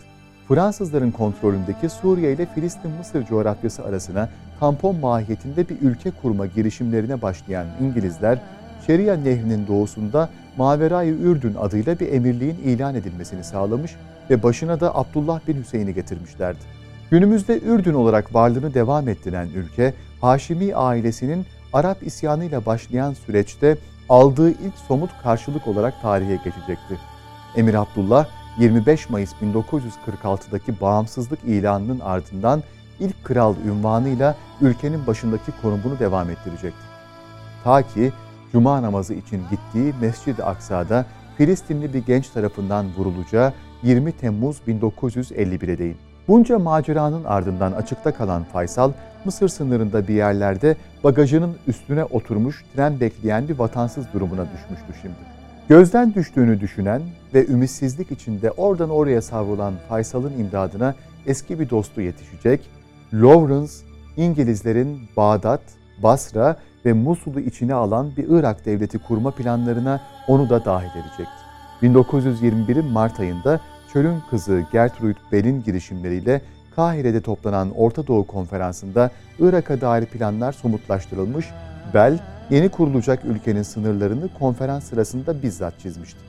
Fransızların 0.47 1.11
kontrolündeki 1.11 1.89
Suriye 1.89 2.33
ile 2.33 2.45
Filistin-Mısır 2.45 3.25
coğrafyası 3.25 3.83
arasına 3.83 4.29
tampon 4.59 4.95
mahiyetinde 4.95 5.69
bir 5.69 5.81
ülke 5.81 6.11
kurma 6.11 6.45
girişimlerine 6.45 7.21
başlayan 7.21 7.67
İngilizler, 7.81 8.39
Şeria 8.87 9.15
Nehri'nin 9.15 9.67
doğusunda 9.67 10.29
Maverayı 10.57 11.13
Ürdün 11.13 11.55
adıyla 11.55 11.99
bir 11.99 12.13
emirliğin 12.13 12.55
ilan 12.55 12.95
edilmesini 12.95 13.43
sağlamış 13.43 13.95
ve 14.29 14.43
başına 14.43 14.79
da 14.79 14.95
Abdullah 14.95 15.39
bin 15.47 15.57
Hüseyin'i 15.63 15.93
getirmişlerdi. 15.93 16.59
Günümüzde 17.11 17.59
Ürdün 17.59 17.93
olarak 17.93 18.35
varlığını 18.35 18.73
devam 18.73 19.07
ettiren 19.07 19.47
ülke, 19.55 19.93
Haşimi 20.21 20.75
ailesinin 20.75 21.45
Arap 21.73 22.03
isyanıyla 22.03 22.65
başlayan 22.65 23.13
süreçte 23.13 23.77
aldığı 24.09 24.49
ilk 24.49 24.77
somut 24.87 25.09
karşılık 25.23 25.67
olarak 25.67 26.01
tarihe 26.01 26.35
geçecekti. 26.35 26.97
Emir 27.55 27.73
Abdullah, 27.73 28.27
25 28.59 29.09
Mayıs 29.09 29.33
1946'daki 29.33 30.81
bağımsızlık 30.81 31.39
ilanının 31.43 31.99
ardından 31.99 32.63
ilk 32.99 33.23
kral 33.23 33.55
ünvanıyla 33.65 34.35
ülkenin 34.61 35.07
başındaki 35.07 35.51
konumunu 35.61 35.99
devam 35.99 36.29
ettirecekti. 36.29 36.87
Ta 37.63 37.81
ki 37.81 38.11
Cuma 38.51 38.81
namazı 38.81 39.13
için 39.13 39.41
gittiği 39.51 39.93
Mescid-i 40.01 40.43
Aksa'da 40.43 41.05
Filistinli 41.37 41.93
bir 41.93 42.05
genç 42.05 42.29
tarafından 42.29 42.85
vurulacağı 42.97 43.53
20 43.83 44.11
Temmuz 44.11 44.57
1951'e 44.67 45.77
değin. 45.77 45.97
Bunca 46.27 46.59
maceranın 46.59 47.23
ardından 47.23 47.71
açıkta 47.71 48.13
kalan 48.13 48.43
Faysal, 48.43 48.91
Mısır 49.25 49.49
sınırında 49.49 50.07
bir 50.07 50.13
yerlerde 50.13 50.75
bagajının 51.03 51.57
üstüne 51.67 52.03
oturmuş 52.03 52.65
tren 52.75 52.99
bekleyen 52.99 53.47
bir 53.47 53.59
vatansız 53.59 54.13
durumuna 54.13 54.45
düşmüştü 54.45 55.01
şimdi. 55.01 55.36
Gözden 55.69 56.13
düştüğünü 56.13 56.59
düşünen 56.59 57.01
ve 57.33 57.47
ümitsizlik 57.47 58.11
içinde 58.11 58.51
oradan 58.51 58.89
oraya 58.89 59.21
savrulan 59.21 59.73
Faysal'ın 59.89 60.39
imdadına 60.39 60.95
eski 61.25 61.59
bir 61.59 61.69
dostu 61.69 62.01
yetişecek, 62.01 62.69
Lawrence, 63.13 63.71
İngilizlerin 64.17 64.99
Bağdat, 65.17 65.61
Basra 66.03 66.57
ve 66.85 66.93
Musul'u 66.93 67.39
içine 67.39 67.73
alan 67.73 68.11
bir 68.17 68.25
Irak 68.29 68.65
devleti 68.65 68.99
kurma 68.99 69.31
planlarına 69.31 70.01
onu 70.27 70.49
da 70.49 70.65
dahil 70.65 70.89
edecekti. 70.89 71.47
1921'in 71.81 72.85
Mart 72.85 73.19
ayında 73.19 73.59
Çölün 73.93 74.17
kızı 74.29 74.63
Gertrude 74.71 75.19
Bell'in 75.31 75.63
girişimleriyle 75.63 76.41
Kahire'de 76.75 77.21
toplanan 77.21 77.71
Orta 77.71 78.07
Doğu 78.07 78.27
Konferansı'nda 78.27 79.11
Irak'a 79.39 79.81
dair 79.81 80.05
planlar 80.05 80.51
somutlaştırılmış, 80.51 81.45
Bell, 81.93 82.19
yeni 82.49 82.69
kurulacak 82.69 83.25
ülkenin 83.25 83.63
sınırlarını 83.63 84.29
konferans 84.39 84.83
sırasında 84.83 85.41
bizzat 85.43 85.79
çizmişti. 85.79 86.19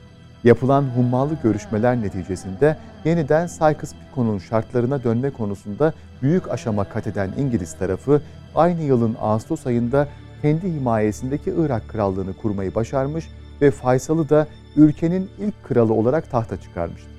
Yapılan 0.43 0.83
hummalı 0.95 1.37
görüşmeler 1.43 2.01
neticesinde 2.01 2.77
yeniden 3.05 3.47
Sykes-Picot'un 3.47 4.37
şartlarına 4.37 5.03
dönme 5.03 5.29
konusunda 5.29 5.93
büyük 6.21 6.51
aşama 6.51 6.83
kat 6.83 7.07
eden 7.07 7.29
İngiliz 7.37 7.73
tarafı 7.73 8.21
aynı 8.55 8.81
yılın 8.81 9.15
Ağustos 9.21 9.67
ayında 9.67 10.07
kendi 10.41 10.73
himayesindeki 10.73 11.53
Irak 11.57 11.87
krallığını 11.87 12.33
kurmayı 12.33 12.75
başarmış 12.75 13.29
ve 13.61 13.71
Faysal'ı 13.71 14.29
da 14.29 14.47
ülkenin 14.75 15.29
ilk 15.39 15.63
kralı 15.63 15.93
olarak 15.93 16.31
tahta 16.31 16.61
çıkarmıştı. 16.61 17.09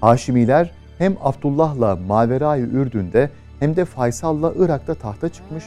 Haşimiler 0.00 0.70
hem 0.98 1.16
Abdullah'la 1.22 1.96
Maverayı 1.96 2.64
Ürdün'de 2.64 3.30
hem 3.60 3.76
de 3.76 3.84
Faysal'la 3.84 4.52
Irak'ta 4.56 4.94
tahta 4.94 5.28
çıkmış, 5.28 5.64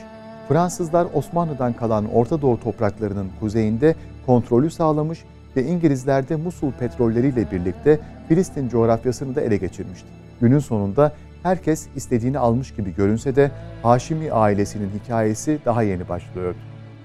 Fransızlar 0.50 1.08
Osmanlı'dan 1.14 1.74
kalan 1.74 2.06
Orta 2.14 2.42
Doğu 2.42 2.60
topraklarının 2.60 3.30
kuzeyinde 3.40 3.96
kontrolü 4.26 4.72
sağlamış 4.72 5.26
ve 5.56 5.64
İngilizler 5.64 6.30
de 6.30 6.36
Musul 6.36 6.72
petrolleriyle 6.72 7.52
birlikte 7.52 8.00
Filistin 8.28 8.70
coğrafyasını 8.70 9.36
da 9.36 9.42
ele 9.42 9.58
geçirmişti. 9.58 10.08
Günün 10.42 10.60
sonunda 10.60 11.14
herkes 11.44 11.88
istediğini 11.96 12.40
almış 12.40 12.76
gibi 12.76 12.96
görünse 12.96 13.36
de 13.36 13.52
Haşimi 13.84 14.32
ailesinin 14.32 14.90
hikayesi 14.90 15.60
daha 15.66 15.84
yeni 15.84 16.10
başlıyordu. 16.10 16.58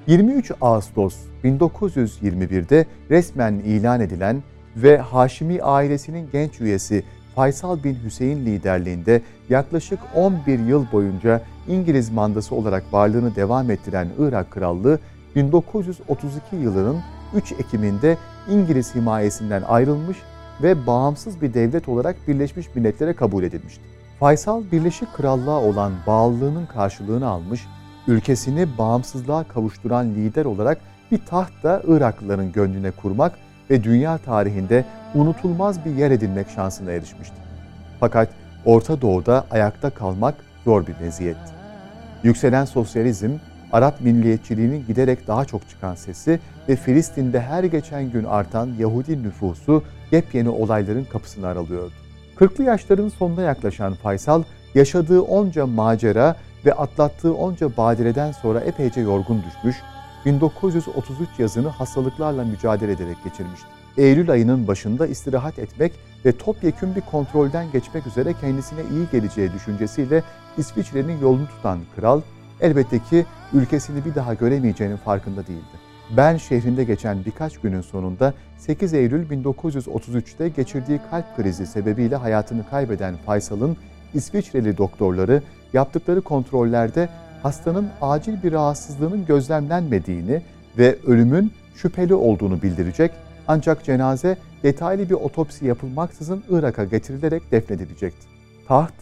23 0.07 0.53
Ağustos 0.61 1.17
1921'de 1.45 2.87
resmen 3.11 3.55
ilan 3.55 4.01
edilen 4.01 4.43
ve 4.77 4.99
Haşimi 4.99 5.63
ailesinin 5.63 6.29
genç 6.33 6.61
üyesi 6.61 7.05
Faysal 7.35 7.85
bin 7.85 7.99
Hüseyin 8.05 8.47
liderliğinde 8.47 9.23
yaklaşık 9.49 9.99
11 10.15 10.59
yıl 10.59 10.87
boyunca 10.93 11.43
İngiliz 11.69 12.11
mandası 12.11 12.55
olarak 12.55 12.93
varlığını 12.93 13.37
devam 13.37 13.71
ettiren 13.71 14.09
Irak 14.19 14.51
Krallığı 14.51 14.99
1932 15.37 16.57
yılının 16.57 17.03
3 17.35 17.53
Ekim'inde 17.53 18.19
İngiliz 18.51 18.95
himayesinden 18.95 19.63
ayrılmış 19.63 20.19
ve 20.63 20.87
bağımsız 20.87 21.43
bir 21.43 21.55
devlet 21.55 21.89
olarak 21.89 22.17
Birleşmiş 22.29 22.75
Milletler'e 22.75 23.13
kabul 23.13 23.43
edilmişti. 23.43 23.83
Faysal 24.21 24.63
Birleşik 24.73 25.15
Krallığa 25.15 25.63
olan 25.63 25.93
bağlılığının 26.07 26.67
karşılığını 26.67 27.29
almış, 27.29 27.67
ülkesini 28.09 28.79
bağımsızlığa 28.79 29.45
kavuşturan 29.45 30.07
lider 30.15 30.45
olarak 30.45 30.81
bir 31.11 31.27
taht 31.27 31.63
da 31.63 31.83
Iraklıların 31.87 32.53
gönlüne 32.53 32.91
kurmak 32.91 33.33
ve 33.71 33.85
dünya 33.85 34.19
tarihinde 34.19 34.85
unutulmaz 35.15 35.85
bir 35.85 35.91
yer 35.91 36.11
edinmek 36.11 36.51
şansına 36.51 36.91
erişmişti. 36.91 37.37
Fakat 38.01 38.29
Orta 38.65 39.01
Doğu'da 39.01 39.45
ayakta 39.51 39.91
kalmak 39.91 40.35
zor 40.65 40.87
bir 40.87 40.95
meziyetti. 41.01 41.53
Yükselen 42.23 42.65
sosyalizm, 42.65 43.31
Arap 43.73 44.01
milliyetçiliğinin 44.01 44.87
giderek 44.87 45.27
daha 45.27 45.45
çok 45.45 45.69
çıkan 45.69 45.95
sesi 45.95 46.41
ve 46.69 46.77
Filistin'de 46.77 47.41
her 47.41 47.65
geçen 47.65 48.11
gün 48.11 48.25
artan 48.25 48.71
Yahudi 48.79 49.23
nüfusu 49.23 49.83
yepyeni 50.11 50.49
olayların 50.49 51.05
kapısını 51.05 51.47
aralıyordu. 51.47 51.93
Kırklı 52.37 52.65
yaşların 52.65 53.09
sonuna 53.09 53.43
yaklaşan 53.43 53.95
Faysal, 53.95 54.43
yaşadığı 54.75 55.21
onca 55.21 55.67
macera 55.67 56.37
ve 56.67 56.73
atlattığı 56.73 57.35
onca 57.35 57.77
badireden 57.77 58.33
sonra 58.33 58.61
epeyce 58.61 59.01
yorgun 59.01 59.43
düşmüş, 59.43 59.77
1933 60.27 61.29
yazını 61.39 61.69
hastalıklarla 61.69 62.45
mücadele 62.45 62.93
ederek 62.93 63.25
geçirmişti. 63.25 63.67
Eylül 63.97 64.31
ayının 64.31 64.67
başında 64.67 65.07
istirahat 65.07 65.59
etmek 65.59 65.93
ve 66.25 66.33
topyekün 66.33 66.95
bir 66.95 67.01
kontrolden 67.01 67.73
geçmek 67.73 68.07
üzere 68.07 68.35
kendisine 68.41 68.81
iyi 68.81 69.07
geleceği 69.13 69.53
düşüncesiyle 69.53 70.23
İsviçre'nin 70.59 71.21
yolunu 71.21 71.47
tutan 71.47 71.79
kral, 71.97 72.21
elbette 72.61 72.99
ki 72.99 73.27
ülkesini 73.53 74.05
bir 74.05 74.15
daha 74.15 74.35
göremeyeceğinin 74.35 74.97
farkında 74.97 75.47
değildi. 75.47 75.85
Ben 76.17 76.37
şehrinde 76.37 76.85
geçen 76.85 77.25
birkaç 77.25 77.59
günün 77.59 77.81
sonunda 77.81 78.35
8 78.59 78.95
Eylül 78.95 79.31
1933'te 79.31 80.49
geçirdiği 80.49 81.01
kalp 81.11 81.37
krizi 81.37 81.67
sebebiyle 81.67 82.17
hayatını 82.17 82.69
kaybeden 82.71 83.17
Faysal'ın 83.27 83.77
İsviçreli 84.15 84.79
doktorları 84.79 85.43
yaptıkları 85.73 86.21
kontrollerde 86.21 87.09
hastanın 87.45 87.89
acil 88.03 88.43
bir 88.43 88.53
rahatsızlığının 88.53 89.27
gözlemlenmediğini 89.27 90.43
ve 90.79 90.99
ölümün 91.07 91.53
şüpheli 91.75 92.15
olduğunu 92.15 92.63
bildirecek 92.63 93.11
ancak 93.49 93.85
cenaze 93.85 94.37
detaylı 94.63 95.11
bir 95.11 95.15
otopsi 95.15 95.67
yapılmaksızın 95.67 96.45
Irak'a 96.51 96.85
getirilerek 96.85 97.53
defnedilecekti. 97.53 98.27
Taht, 98.69 98.93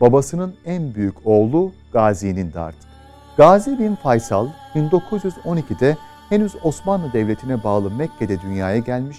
babasının 0.00 0.54
en 0.64 0.94
büyük 0.94 1.26
oğlu 1.26 1.72
Gazi'nin 1.92 2.52
de 2.52 2.60
artık. 2.60 2.88
Gazi 3.36 3.78
bin 3.78 3.94
Faysal 3.94 4.48
1912'de 4.74 5.96
henüz 6.28 6.56
Osmanlı 6.62 7.12
Devleti'ne 7.12 7.64
bağlı 7.64 7.90
Mekke'de 7.90 8.40
dünyaya 8.40 8.78
gelmiş, 8.78 9.16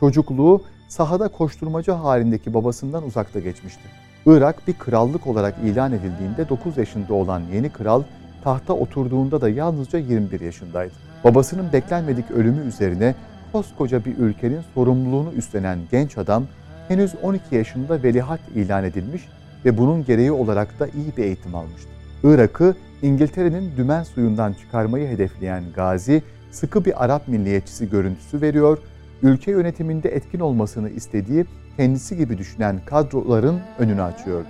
çocukluğu 0.00 0.62
sahada 0.88 1.28
koşturmaca 1.28 2.00
halindeki 2.00 2.54
babasından 2.54 3.06
uzakta 3.06 3.40
geçmişti. 3.40 4.07
Irak 4.28 4.68
bir 4.68 4.72
krallık 4.72 5.26
olarak 5.26 5.54
ilan 5.64 5.92
edildiğinde 5.92 6.48
9 6.48 6.76
yaşında 6.76 7.14
olan 7.14 7.42
yeni 7.52 7.70
kral 7.70 8.02
tahta 8.44 8.72
oturduğunda 8.72 9.40
da 9.40 9.48
yalnızca 9.48 9.98
21 9.98 10.40
yaşındaydı. 10.40 10.92
Babasının 11.24 11.72
beklenmedik 11.72 12.30
ölümü 12.30 12.68
üzerine 12.68 13.14
koskoca 13.52 14.04
bir 14.04 14.18
ülkenin 14.18 14.60
sorumluluğunu 14.74 15.32
üstlenen 15.32 15.78
genç 15.90 16.18
adam 16.18 16.44
henüz 16.88 17.14
12 17.22 17.54
yaşında 17.54 18.02
velihat 18.02 18.40
ilan 18.54 18.84
edilmiş 18.84 19.22
ve 19.64 19.78
bunun 19.78 20.04
gereği 20.04 20.32
olarak 20.32 20.80
da 20.80 20.86
iyi 20.86 21.16
bir 21.16 21.24
eğitim 21.24 21.54
almıştı. 21.54 21.88
Irak'ı 22.24 22.74
İngiltere'nin 23.02 23.76
dümen 23.76 24.02
suyundan 24.02 24.52
çıkarmayı 24.52 25.08
hedefleyen 25.08 25.64
Gazi, 25.74 26.22
sıkı 26.50 26.84
bir 26.84 27.04
Arap 27.04 27.28
milliyetçisi 27.28 27.90
görüntüsü 27.90 28.40
veriyor, 28.40 28.78
ülke 29.22 29.50
yönetiminde 29.50 30.08
etkin 30.08 30.40
olmasını 30.40 30.90
istediği 30.90 31.44
kendisi 31.78 32.16
gibi 32.16 32.38
düşünen 32.38 32.80
kadroların 32.86 33.60
önünü 33.78 34.02
açıyordu. 34.02 34.48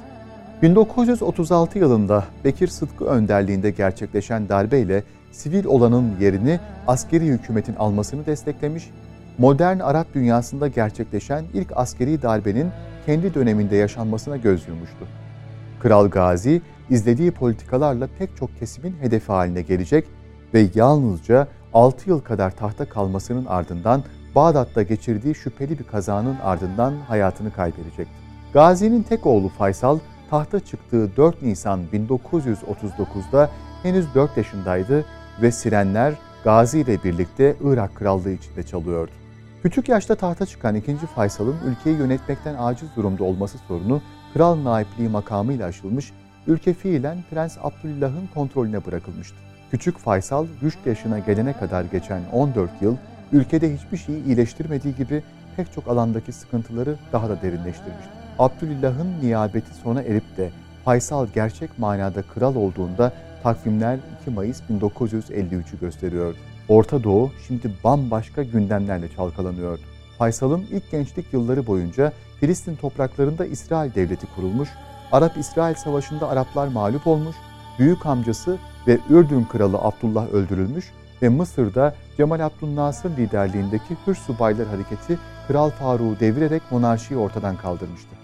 1936 0.63 1.79
yılında 1.79 2.25
Bekir 2.45 2.69
Sıtkı 2.69 3.05
önderliğinde 3.05 3.71
gerçekleşen 3.71 4.49
darbeyle 4.49 5.03
sivil 5.33 5.65
olanın 5.65 6.13
yerini 6.21 6.61
askeri 6.87 7.25
hükümetin 7.27 7.75
almasını 7.75 8.27
desteklemiş, 8.27 8.91
modern 9.39 9.79
Arap 9.79 10.15
dünyasında 10.15 10.69
gerçekleşen 10.69 11.45
ilk 11.55 11.73
askeri 11.77 12.23
darbenin 12.23 12.69
kendi 13.07 13.35
döneminde 13.35 13.77
yaşanmasına 13.77 14.37
göz 14.37 14.69
yummuştu. 14.69 15.07
Kral 15.81 16.09
Gazi 16.09 16.63
izlediği 16.91 17.31
politikalarla 17.31 18.09
pek 18.19 18.37
çok 18.37 18.59
kesimin 18.59 18.95
hedefi 19.01 19.33
haline 19.33 19.63
gelecek 19.63 20.05
ve 20.55 20.67
yalnızca 20.75 21.49
6 21.75 22.11
yıl 22.11 22.21
kadar 22.21 22.57
tahta 22.57 22.89
kalmasının 22.89 23.47
ardından 23.47 24.03
Bağdat'ta 24.35 24.83
geçirdiği 24.83 25.35
şüpheli 25.35 25.79
bir 25.79 25.85
kazanın 25.85 26.37
ardından 26.45 26.95
hayatını 27.09 27.53
kaybedecekti. 27.53 28.13
Gazi'nin 28.53 29.03
tek 29.03 29.27
oğlu 29.27 29.49
Faysal 29.49 29.99
tahta 30.31 30.61
çıktığı 30.61 31.17
4 31.17 31.43
Nisan 31.43 31.81
1939'da 31.93 33.51
henüz 33.83 34.15
4 34.15 34.37
yaşındaydı 34.37 35.05
ve 35.43 35.53
sirenler 35.53 36.15
Gazi 36.45 36.81
ile 36.81 37.05
birlikte 37.05 37.57
Irak 37.65 37.95
Krallığı 37.95 38.31
içinde 38.31 38.63
çalıyordu. 38.63 39.11
Küçük 39.63 39.89
yaşta 39.89 40.15
tahta 40.15 40.47
çıkan 40.47 40.75
2. 40.75 40.97
Faysal'ın 40.97 41.57
ülkeyi 41.67 41.97
yönetmekten 41.97 42.55
aciz 42.59 42.89
durumda 42.97 43.25
olması 43.25 43.59
sorunu 43.59 44.03
kral 44.35 44.65
naipliği 44.65 45.09
makamıyla 45.09 45.67
aşılmış, 45.67 46.13
ülke 46.47 46.75
fiilen 46.75 47.19
Prens 47.31 47.59
Abdullah'ın 47.63 48.29
kontrolüne 48.35 48.87
bırakılmıştı. 48.87 49.37
Küçük 49.71 49.99
Faysal 49.99 50.47
rüşt 50.63 50.87
yaşına 50.87 51.19
gelene 51.19 51.53
kadar 51.53 51.85
geçen 51.85 52.23
14 52.33 52.71
yıl 52.81 52.97
ülkede 53.33 53.75
hiçbir 53.75 53.97
şeyi 53.97 54.25
iyileştirmediği 54.25 54.97
gibi 54.97 55.23
pek 55.57 55.73
çok 55.73 55.89
alandaki 55.89 56.33
sıkıntıları 56.33 56.97
daha 57.13 57.29
da 57.29 57.43
derinleştirmişti. 57.43 58.11
Abdülillah'ın 58.39 59.23
niyabeti 59.23 59.75
sona 59.75 60.03
erip 60.03 60.37
de 60.37 60.51
Faysal 60.85 61.27
gerçek 61.35 61.79
manada 61.79 62.23
kral 62.23 62.57
olduğunda 62.57 63.13
takvimler 63.43 63.99
2 64.23 64.31
Mayıs 64.31 64.61
1953'ü 64.71 65.81
gösteriyordu. 65.81 66.37
Orta 66.69 67.05
Doğu 67.05 67.31
şimdi 67.47 67.73
bambaşka 67.85 68.43
gündemlerle 68.43 69.09
çalkalanıyordu. 69.17 69.83
Faysal'ın 70.19 70.65
ilk 70.71 70.91
gençlik 70.91 71.33
yılları 71.33 71.67
boyunca 71.67 72.13
Filistin 72.41 72.77
topraklarında 72.77 73.47
İsrail 73.47 73.95
devleti 73.95 74.27
kurulmuş, 74.37 74.69
Arap-İsrail 75.13 75.75
savaşında 75.75 76.29
Araplar 76.29 76.69
mağlup 76.69 77.07
olmuş, 77.07 77.37
büyük 77.79 78.07
amcası 78.07 78.59
ve 78.87 78.99
Ürdün 79.11 79.45
kralı 79.45 79.79
Abdullah 79.79 80.29
öldürülmüş 80.33 80.93
ve 81.23 81.29
Mısır'da 81.29 81.95
Cemal 82.17 82.41
Abdülnasır 82.41 83.11
liderliğindeki 83.11 83.97
Hür 84.07 84.15
Subaylar 84.15 84.67
Hareketi 84.67 85.19
Kral 85.49 85.71
Faruk'u 85.71 86.21
devirerek 86.21 86.63
monarşiyi 86.71 87.21
ortadan 87.21 87.57
kaldırmıştı. 87.57 88.17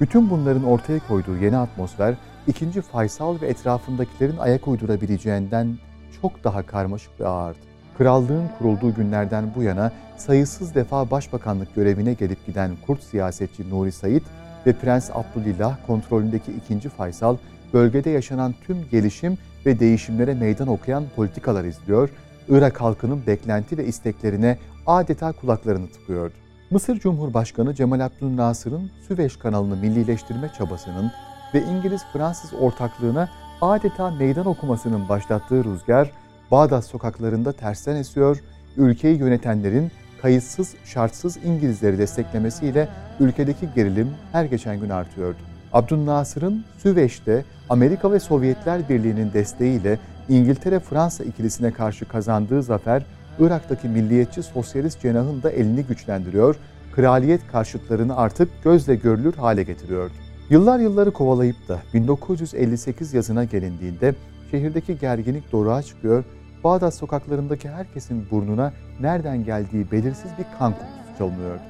Bütün 0.00 0.30
bunların 0.30 0.64
ortaya 0.64 1.00
koyduğu 1.08 1.36
yeni 1.36 1.56
atmosfer, 1.56 2.14
ikinci 2.46 2.80
Faysal 2.80 3.40
ve 3.40 3.46
etrafındakilerin 3.46 4.36
ayak 4.38 4.68
uydurabileceğinden 4.68 5.78
çok 6.22 6.44
daha 6.44 6.62
karmaşık 6.62 7.20
ve 7.20 7.26
ağırdı. 7.26 7.58
Krallığın 7.98 8.48
kurulduğu 8.58 8.94
günlerden 8.94 9.44
bu 9.56 9.62
yana 9.62 9.92
sayısız 10.16 10.74
defa 10.74 11.10
başbakanlık 11.10 11.74
görevine 11.74 12.12
gelip 12.12 12.46
giden 12.46 12.70
Kurt 12.86 13.02
siyasetçi 13.02 13.70
Nuri 13.70 13.92
Said 13.92 14.22
ve 14.66 14.72
Prens 14.72 15.10
Abdülillah 15.10 15.76
kontrolündeki 15.86 16.52
ikinci 16.52 16.88
Faysal, 16.88 17.36
bölgede 17.72 18.10
yaşanan 18.10 18.54
tüm 18.66 18.76
gelişim 18.90 19.38
ve 19.66 19.80
değişimlere 19.80 20.34
meydan 20.34 20.68
okuyan 20.68 21.04
politikalar 21.16 21.64
izliyor, 21.64 22.10
Irak 22.48 22.80
halkının 22.80 23.26
beklenti 23.26 23.78
ve 23.78 23.86
isteklerine 23.86 24.58
adeta 24.86 25.32
kulaklarını 25.32 25.88
tıkıyordu. 25.88 26.34
Mısır 26.70 27.00
Cumhurbaşkanı 27.00 27.74
Cemal 27.74 28.00
Abdülnasır'ın 28.00 28.90
Süveyş 29.08 29.36
kanalını 29.36 29.76
millileştirme 29.76 30.50
çabasının 30.58 31.12
ve 31.54 31.62
İngiliz-Fransız 31.62 32.54
ortaklığına 32.60 33.28
adeta 33.60 34.10
meydan 34.10 34.46
okumasının 34.46 35.08
başlattığı 35.08 35.64
rüzgar, 35.64 36.10
Bağdat 36.50 36.84
sokaklarında 36.84 37.52
tersten 37.52 37.96
esiyor, 37.96 38.42
ülkeyi 38.76 39.18
yönetenlerin 39.18 39.90
kayıtsız 40.22 40.74
şartsız 40.84 41.36
İngilizleri 41.44 41.98
desteklemesiyle 41.98 42.88
ülkedeki 43.20 43.68
gerilim 43.74 44.10
her 44.32 44.44
geçen 44.44 44.80
gün 44.80 44.90
artıyordu. 44.90 45.38
Abdülnasır'ın 45.72 46.64
Süveyş'te 46.78 47.44
Amerika 47.68 48.12
ve 48.12 48.20
Sovyetler 48.20 48.88
Birliği'nin 48.88 49.32
desteğiyle 49.32 49.98
İngiltere-Fransa 50.28 51.24
ikilisine 51.24 51.70
karşı 51.70 52.08
kazandığı 52.08 52.62
zafer, 52.62 53.02
Irak'taki 53.38 53.88
milliyetçi 53.88 54.42
sosyalist 54.42 55.00
cenahın 55.00 55.42
da 55.42 55.50
elini 55.50 55.82
güçlendiriyor, 55.84 56.56
kraliyet 56.94 57.46
karşıtlarını 57.52 58.16
artık 58.16 58.48
gözle 58.64 58.94
görülür 58.94 59.34
hale 59.34 59.62
getiriyordu. 59.62 60.14
Yıllar 60.50 60.78
yılları 60.78 61.10
kovalayıp 61.10 61.68
da 61.68 61.78
1958 61.94 63.14
yazına 63.14 63.44
gelindiğinde 63.44 64.14
şehirdeki 64.50 64.98
gerginlik 64.98 65.52
doruğa 65.52 65.82
çıkıyor, 65.82 66.24
Bağdat 66.64 66.94
sokaklarındaki 66.94 67.68
herkesin 67.68 68.26
burnuna 68.30 68.72
nereden 69.00 69.44
geldiği 69.44 69.90
belirsiz 69.90 70.30
bir 70.38 70.58
kan 70.58 70.72
kokusu 70.72 71.18
çalınıyordu. 71.18 71.60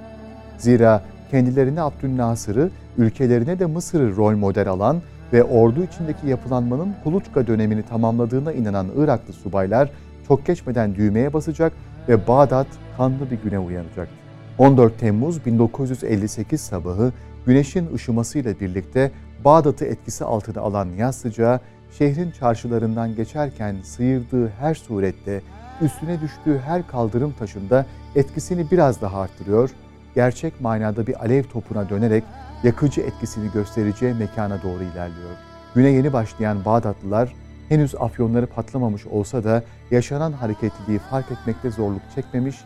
Zira 0.59 1.03
kendilerine 1.31 1.83
Abdülnasır'ı, 1.83 2.71
ülkelerine 2.99 3.59
de 3.59 3.67
Mısır'ı 3.67 4.17
rol 4.17 4.37
model 4.37 4.69
alan 4.69 5.03
ve 5.35 5.45
ordu 5.45 5.85
içindeki 5.85 6.27
yapılanmanın 6.27 6.95
Kuluçka 7.05 7.47
dönemini 7.47 7.83
tamamladığına 7.83 8.53
inanan 8.53 8.87
Iraklı 8.97 9.33
subaylar 9.33 9.91
çok 10.29 10.47
geçmeden 10.47 10.95
düğmeye 10.95 11.33
basacak 11.33 11.73
ve 12.09 12.27
Bağdat 12.27 12.67
kanlı 12.97 13.31
bir 13.31 13.39
güne 13.51 13.59
uyanacaktı. 13.59 14.15
14 14.59 14.99
Temmuz 14.99 15.47
1958 15.47 16.61
sabahı 16.61 17.13
güneşin 17.47 17.95
ışımasıyla 17.95 18.61
birlikte 18.61 19.11
Bağdat'ı 19.45 19.85
etkisi 19.85 20.25
altına 20.25 20.63
alan 20.63 20.89
yaz 20.99 21.17
sıcağı 21.17 21.61
şehrin 21.99 22.31
çarşılarından 22.31 23.15
geçerken 23.15 23.77
sıyırdığı 23.85 24.49
her 24.49 24.75
surette, 24.75 25.41
üstüne 25.83 26.21
düştüğü 26.21 26.59
her 26.59 26.87
kaldırım 26.87 27.33
taşında 27.39 27.87
etkisini 28.17 28.71
biraz 28.71 29.03
daha 29.03 29.21
arttırıyor, 29.21 29.71
gerçek 30.15 30.61
manada 30.61 31.07
bir 31.07 31.25
alev 31.25 31.43
topuna 31.43 31.89
dönerek 31.89 32.25
yakıcı 32.65 33.01
etkisini 33.01 33.53
göstereceği 33.53 34.15
mekana 34.15 34.63
doğru 34.63 34.83
ilerliyor. 34.83 35.31
Güne 35.75 35.89
yeni 35.89 36.13
başlayan 36.13 36.65
Bağdatlılar 36.65 37.33
henüz 37.69 37.95
afyonları 37.95 38.47
patlamamış 38.47 39.07
olsa 39.07 39.45
da 39.45 39.63
yaşanan 39.91 40.33
hareketliliği 40.33 40.99
fark 40.99 41.33
etmekte 41.33 41.71
zorluk 41.71 42.03
çekmemiş, 42.15 42.57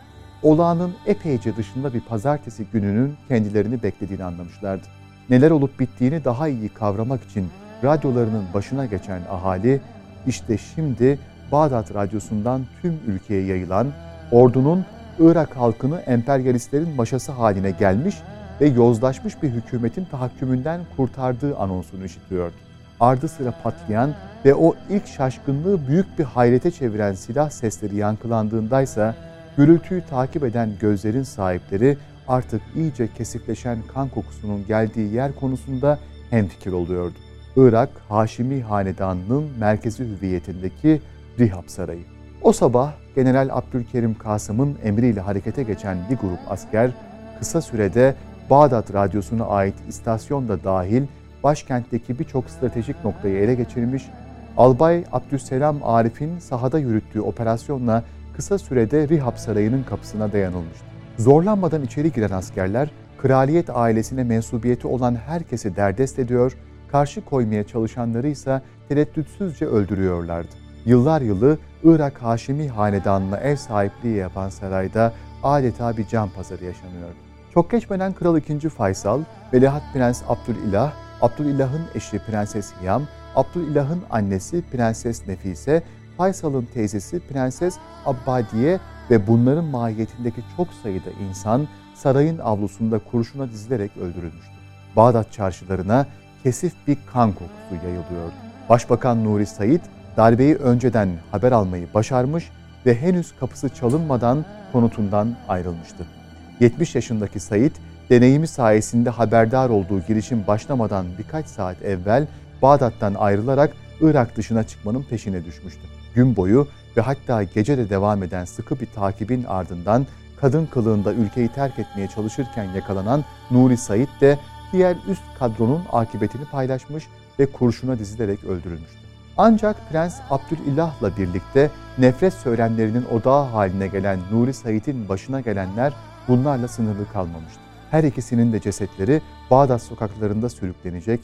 olağanın 0.43 0.93
epeyce 1.05 1.55
dışında 1.55 1.93
bir 1.93 2.01
pazartesi 2.01 2.65
gününün 2.73 3.15
kendilerini 3.27 3.83
beklediğini 3.83 4.23
anlamışlardı. 4.23 4.83
Neler 5.29 5.51
olup 5.51 5.79
bittiğini 5.79 6.23
daha 6.25 6.47
iyi 6.47 6.69
kavramak 6.69 7.23
için 7.23 7.49
radyolarının 7.83 8.45
başına 8.53 8.85
geçen 8.85 9.21
ahali 9.29 9.81
işte 10.27 10.57
şimdi 10.57 11.19
Bağdat 11.51 11.95
Radyosu'ndan 11.95 12.65
tüm 12.81 12.99
ülkeye 13.07 13.45
yayılan 13.45 13.87
ordunun 14.31 14.85
Irak 15.19 15.57
halkını 15.57 15.99
emperyalistlerin 15.99 16.95
maşası 16.95 17.31
haline 17.31 17.71
gelmiş 17.71 18.15
ve 18.61 18.67
yozlaşmış 18.67 19.43
bir 19.43 19.49
hükümetin 19.49 20.05
tahakkümünden 20.05 20.81
kurtardığı 20.97 21.57
anonsunu 21.57 22.05
işitiyordu. 22.05 22.53
ardı 22.99 23.27
sıra 23.27 23.53
patlayan 23.63 24.13
ve 24.45 24.55
o 24.55 24.75
ilk 24.89 25.07
şaşkınlığı 25.07 25.87
büyük 25.87 26.19
bir 26.19 26.23
hayrete 26.23 26.71
çeviren 26.71 27.13
silah 27.13 27.49
sesleri 27.49 27.95
yankılandığındaysa 27.95 29.15
gürültüyü 29.57 30.03
takip 30.09 30.43
eden 30.43 30.69
gözlerin 30.79 31.23
sahipleri 31.23 31.97
artık 32.27 32.61
iyice 32.75 33.13
kesifleşen 33.13 33.77
kan 33.93 34.09
kokusunun 34.09 34.65
geldiği 34.67 35.13
yer 35.13 35.35
konusunda 35.35 35.99
hemfikir 36.29 36.71
oluyordu. 36.71 37.15
Irak 37.57 37.89
Haşimi 38.09 38.61
Hanedanı'nın 38.61 39.49
merkezi 39.59 40.03
hüviyetindeki 40.03 41.01
Rihab 41.39 41.67
Sarayı. 41.67 42.03
O 42.41 42.51
sabah 42.51 42.93
General 43.15 43.49
Abdülkerim 43.51 44.17
Kasım'ın 44.17 44.77
emriyle 44.83 45.19
harekete 45.19 45.63
geçen 45.63 45.97
bir 46.09 46.15
grup 46.15 46.39
asker 46.49 46.91
kısa 47.39 47.61
sürede 47.61 48.15
Bağdat 48.49 48.93
Radyosu'na 48.93 49.45
ait 49.45 49.75
istasyon 49.87 50.47
da 50.47 50.63
dahil 50.63 51.03
başkentteki 51.43 52.19
birçok 52.19 52.49
stratejik 52.49 53.05
noktayı 53.05 53.37
ele 53.37 53.55
geçirmiş, 53.55 54.09
Albay 54.57 55.03
Abdüsselam 55.11 55.77
Arif'in 55.83 56.39
sahada 56.39 56.79
yürüttüğü 56.79 57.21
operasyonla 57.21 58.03
kısa 58.35 58.57
sürede 58.57 59.07
Rihab 59.07 59.35
Sarayı'nın 59.35 59.83
kapısına 59.83 60.31
dayanılmıştı. 60.31 60.85
Zorlanmadan 61.17 61.83
içeri 61.83 62.11
giren 62.11 62.31
askerler, 62.31 62.91
kraliyet 63.17 63.69
ailesine 63.69 64.23
mensubiyeti 64.23 64.87
olan 64.87 65.15
herkesi 65.15 65.75
derdest 65.75 66.19
ediyor, 66.19 66.57
karşı 66.91 67.25
koymaya 67.25 67.63
çalışanları 67.63 68.27
ise 68.27 68.61
tereddütsüzce 68.89 69.65
öldürüyorlardı. 69.65 70.55
Yıllar 70.85 71.21
yılı 71.21 71.57
Irak 71.83 72.23
Haşimi 72.23 72.69
Hanedanı'na 72.69 73.37
ev 73.37 73.55
sahipliği 73.55 74.15
yapan 74.17 74.49
sarayda 74.49 75.13
adeta 75.43 75.97
bir 75.97 76.07
can 76.07 76.29
pazarı 76.29 76.65
yaşanıyordu. 76.65 77.28
Çok 77.53 77.71
geçmeden 77.71 78.13
Kral 78.13 78.37
II. 78.37 78.69
Faysal, 78.69 79.21
Veliaht 79.53 79.83
Prens 79.93 80.23
Abdülilah, 80.27 80.93
Abdülilah'ın 81.21 81.81
eşi 81.95 82.19
Prenses 82.19 82.73
Hiyam, 82.81 83.03
Abdülilah'ın 83.35 84.03
annesi 84.09 84.63
Prenses 84.71 85.27
Nefise, 85.27 85.83
Faysal'ın 86.17 86.67
teyzesi 86.73 87.19
Prenses 87.19 87.77
Abbadiye 88.05 88.79
ve 89.09 89.27
bunların 89.27 89.63
mahiyetindeki 89.63 90.41
çok 90.57 90.67
sayıda 90.83 91.09
insan 91.29 91.67
sarayın 91.95 92.37
avlusunda 92.37 92.99
kurşuna 92.99 93.49
dizilerek 93.49 93.97
öldürülmüştü. 93.97 94.53
Bağdat 94.95 95.33
çarşılarına 95.33 96.05
kesif 96.43 96.73
bir 96.87 96.97
kan 97.13 97.31
kokusu 97.31 97.85
yayılıyordu. 97.85 98.33
Başbakan 98.69 99.23
Nuri 99.23 99.45
Said 99.45 99.81
darbeyi 100.17 100.55
önceden 100.55 101.09
haber 101.31 101.51
almayı 101.51 101.87
başarmış 101.93 102.51
ve 102.85 102.95
henüz 102.95 103.39
kapısı 103.39 103.69
çalınmadan 103.69 104.45
konutundan 104.71 105.35
ayrılmıştı. 105.47 106.18
70 106.59 106.95
yaşındaki 106.95 107.39
Said, 107.39 107.71
deneyimi 108.09 108.47
sayesinde 108.47 109.09
haberdar 109.09 109.69
olduğu 109.69 110.01
girişim 110.07 110.47
başlamadan 110.47 111.05
birkaç 111.17 111.47
saat 111.47 111.81
evvel 111.83 112.27
Bağdat'tan 112.61 113.13
ayrılarak 113.13 113.73
Irak 114.01 114.37
dışına 114.37 114.63
çıkmanın 114.63 115.03
peşine 115.03 115.45
düşmüştü. 115.45 115.81
Gün 116.15 116.35
boyu 116.35 116.67
ve 116.97 117.01
hatta 117.01 117.43
gece 117.43 117.77
de 117.77 117.89
devam 117.89 118.23
eden 118.23 118.45
sıkı 118.45 118.79
bir 118.79 118.87
takibin 118.95 119.43
ardından 119.43 120.07
kadın 120.41 120.65
kılığında 120.65 121.13
ülkeyi 121.13 121.47
terk 121.47 121.79
etmeye 121.79 122.07
çalışırken 122.07 122.69
yakalanan 122.75 123.25
Nuri 123.51 123.77
Said 123.77 124.07
de 124.21 124.39
diğer 124.73 124.95
üst 125.07 125.21
kadronun 125.39 125.81
akıbetini 125.91 126.45
paylaşmış 126.45 127.07
ve 127.39 127.45
kurşuna 127.45 127.99
dizilerek 127.99 128.43
öldürülmüştü. 128.43 128.99
Ancak 129.37 129.89
Prens 129.89 130.19
Abdülilah'la 130.29 131.17
birlikte 131.17 131.71
nefret 131.97 132.33
söylemlerinin 132.33 133.05
odağı 133.05 133.45
haline 133.45 133.87
gelen 133.87 134.19
Nuri 134.31 134.53
Said'in 134.53 135.09
başına 135.09 135.41
gelenler 135.41 135.93
bunlarla 136.29 136.67
sınırlı 136.67 137.11
kalmamıştı. 137.13 137.59
Her 137.91 138.03
ikisinin 138.03 138.53
de 138.53 138.59
cesetleri 138.59 139.21
Bağdat 139.51 139.81
sokaklarında 139.81 140.49
sürüklenecek, 140.49 141.19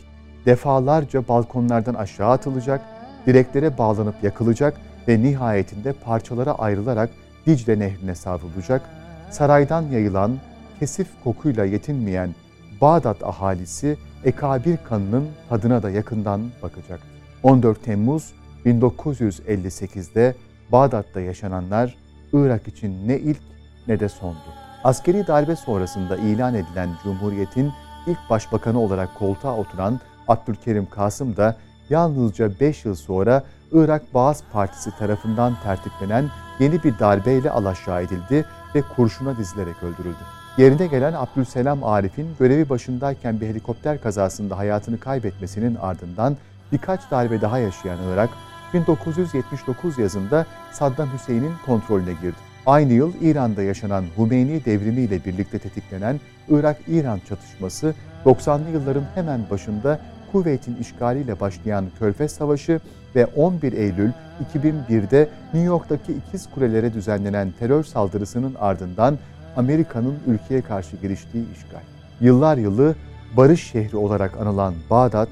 defalarca 0.46 1.28
balkonlardan 1.28 1.94
aşağı 1.94 2.30
atılacak, 2.32 2.82
direklere 3.26 3.78
bağlanıp 3.78 4.24
yakılacak 4.24 4.78
ve 5.08 5.24
nihayetinde 5.24 5.94
parçalara 5.94 6.54
ayrılarak 6.54 7.10
Dicle 7.46 7.80
Nehri'ne 7.80 8.16
savrulacak, 8.16 8.82
saraydan 9.30 9.82
yayılan 9.82 10.38
kesif 10.80 11.08
kokuyla 11.24 11.66
yetinmeyen 11.66 12.36
Bağdat 12.82 13.24
ahalisi 13.24 13.98
ekabir 14.24 14.78
kanının 14.78 15.28
tadına 15.50 15.84
da 15.84 15.90
yakından 15.90 16.42
bakacak. 16.64 17.00
14 17.44 17.84
Temmuz 17.84 18.34
1958'de 18.66 20.36
Bağdat'ta 20.72 21.22
yaşananlar 21.22 21.96
Irak 22.34 22.68
için 22.68 23.08
ne 23.08 23.20
ilk 23.20 23.42
ne 23.88 24.00
de 24.00 24.10
sondu. 24.10 24.65
Askeri 24.86 25.28
darbe 25.28 25.56
sonrasında 25.56 26.18
ilan 26.18 26.54
edilen 26.54 26.90
Cumhuriyet'in 27.04 27.72
ilk 28.08 28.30
başbakanı 28.30 28.80
olarak 28.80 29.16
koltuğa 29.16 29.58
oturan 29.58 30.00
Abdülkerim 30.28 30.90
Kasım 30.90 31.38
da 31.38 31.56
yalnızca 31.90 32.60
5 32.60 32.86
yıl 32.86 32.96
sonra 32.96 33.44
Irak 33.72 34.14
Bağız 34.14 34.44
Partisi 34.54 34.92
tarafından 34.98 35.54
tertiplenen 35.64 36.30
yeni 36.60 36.84
bir 36.84 37.00
darbeyle 37.00 37.52
alaşağı 37.52 38.04
edildi 38.04 38.46
ve 38.76 38.82
kurşuna 38.96 39.38
dizilerek 39.38 39.84
öldürüldü. 39.84 40.24
Yerine 40.58 40.88
gelen 40.88 41.14
Abdülselam 41.14 41.84
Arif'in 41.84 42.28
görevi 42.40 42.70
başındayken 42.70 43.42
bir 43.42 43.48
helikopter 43.48 44.02
kazasında 44.02 44.58
hayatını 44.58 45.00
kaybetmesinin 45.00 45.76
ardından 45.76 46.38
birkaç 46.72 47.12
darbe 47.12 47.42
daha 47.42 47.60
yaşayan 47.60 48.00
Irak, 48.14 48.30
1979 48.74 49.98
yazında 49.98 50.46
Saddam 50.72 51.10
Hüseyin'in 51.14 51.54
kontrolüne 51.66 52.14
girdi. 52.22 52.55
Aynı 52.66 52.94
yıl 52.94 53.14
İran'da 53.22 53.64
yaşanan 53.64 54.06
Hümeyni 54.18 54.66
devrimiyle 54.66 55.26
birlikte 55.26 55.60
tetiklenen 55.60 56.20
Irak-İran 56.50 57.20
çatışması 57.30 57.94
90'lı 58.26 58.70
yılların 58.70 59.06
hemen 59.16 59.42
başında 59.50 60.00
Kuveyt'in 60.32 60.76
işgaliyle 60.76 61.40
başlayan 61.40 61.86
Körfez 62.00 62.32
Savaşı 62.32 62.80
ve 63.16 63.26
11 63.26 63.74
Eylül 63.74 64.12
2001'de 64.54 65.30
New 65.54 65.68
York'taki 65.68 66.14
ikiz 66.14 66.50
kulelere 66.50 66.94
düzenlenen 66.94 67.54
terör 67.60 67.84
saldırısının 67.84 68.56
ardından 68.60 69.18
Amerika'nın 69.56 70.16
ülkeye 70.28 70.62
karşı 70.62 70.98
giriştiği 70.98 71.46
işgal. 71.54 71.82
Yıllar 72.22 72.58
yılı 72.58 72.96
barış 73.38 73.64
şehri 73.64 73.98
olarak 73.98 74.38
anılan 74.38 74.74
Bağdat 74.90 75.30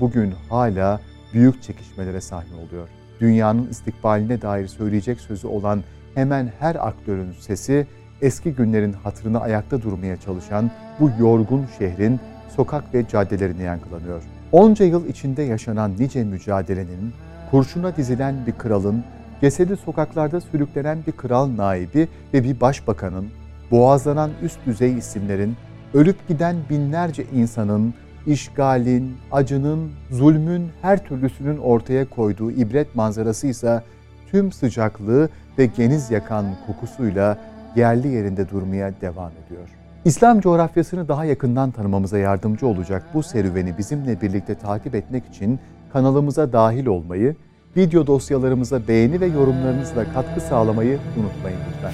bugün 0.00 0.34
hala 0.48 1.00
büyük 1.32 1.62
çekişmelere 1.62 2.20
sahne 2.20 2.54
oluyor. 2.54 2.88
Dünyanın 3.20 3.68
istikbaline 3.70 4.42
dair 4.42 4.66
söyleyecek 4.66 5.20
sözü 5.20 5.46
olan 5.46 5.82
hemen 6.16 6.52
her 6.60 6.86
aktörün 6.88 7.32
sesi 7.40 7.86
eski 8.22 8.52
günlerin 8.52 8.92
hatırını 8.92 9.40
ayakta 9.40 9.82
durmaya 9.82 10.16
çalışan 10.16 10.70
bu 11.00 11.10
yorgun 11.20 11.66
şehrin 11.78 12.20
sokak 12.56 12.94
ve 12.94 13.08
caddelerine 13.08 13.62
yankılanıyor. 13.62 14.22
Onca 14.52 14.84
yıl 14.84 15.08
içinde 15.08 15.42
yaşanan 15.42 15.92
nice 15.98 16.24
mücadelenin, 16.24 17.12
kurşuna 17.50 17.96
dizilen 17.96 18.46
bir 18.46 18.52
kralın, 18.52 19.04
cesedi 19.40 19.76
sokaklarda 19.76 20.40
sürüklenen 20.40 20.98
bir 21.06 21.12
kral 21.12 21.56
naibi 21.56 22.08
ve 22.34 22.44
bir 22.44 22.60
başbakanın, 22.60 23.26
boğazlanan 23.70 24.30
üst 24.42 24.66
düzey 24.66 24.98
isimlerin, 24.98 25.56
ölüp 25.94 26.28
giden 26.28 26.56
binlerce 26.70 27.24
insanın, 27.34 27.94
işgalin, 28.26 29.16
acının, 29.32 29.90
zulmün 30.10 30.68
her 30.82 31.04
türlüsünün 31.04 31.58
ortaya 31.58 32.10
koyduğu 32.10 32.50
ibret 32.50 32.94
manzarası 32.94 33.46
ise 33.46 33.82
tüm 34.30 34.52
sıcaklığı 34.52 35.28
ve 35.58 35.66
geniz 35.66 36.10
yakan 36.10 36.46
kokusuyla 36.66 37.38
yerli 37.76 38.08
yerinde 38.08 38.48
durmaya 38.48 39.00
devam 39.00 39.32
ediyor. 39.46 39.68
İslam 40.04 40.40
coğrafyasını 40.40 41.08
daha 41.08 41.24
yakından 41.24 41.70
tanımamıza 41.70 42.18
yardımcı 42.18 42.66
olacak 42.66 43.02
bu 43.14 43.22
serüveni 43.22 43.78
bizimle 43.78 44.20
birlikte 44.20 44.54
takip 44.54 44.94
etmek 44.94 45.26
için 45.26 45.60
kanalımıza 45.92 46.52
dahil 46.52 46.86
olmayı, 46.86 47.36
video 47.76 48.06
dosyalarımıza 48.06 48.88
beğeni 48.88 49.20
ve 49.20 49.26
yorumlarınızla 49.26 50.12
katkı 50.12 50.40
sağlamayı 50.40 50.98
unutmayın 51.18 51.58
lütfen. 51.68 51.92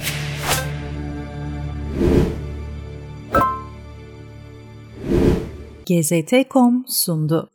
GZT.com 5.85 6.85
sundu. 6.87 7.52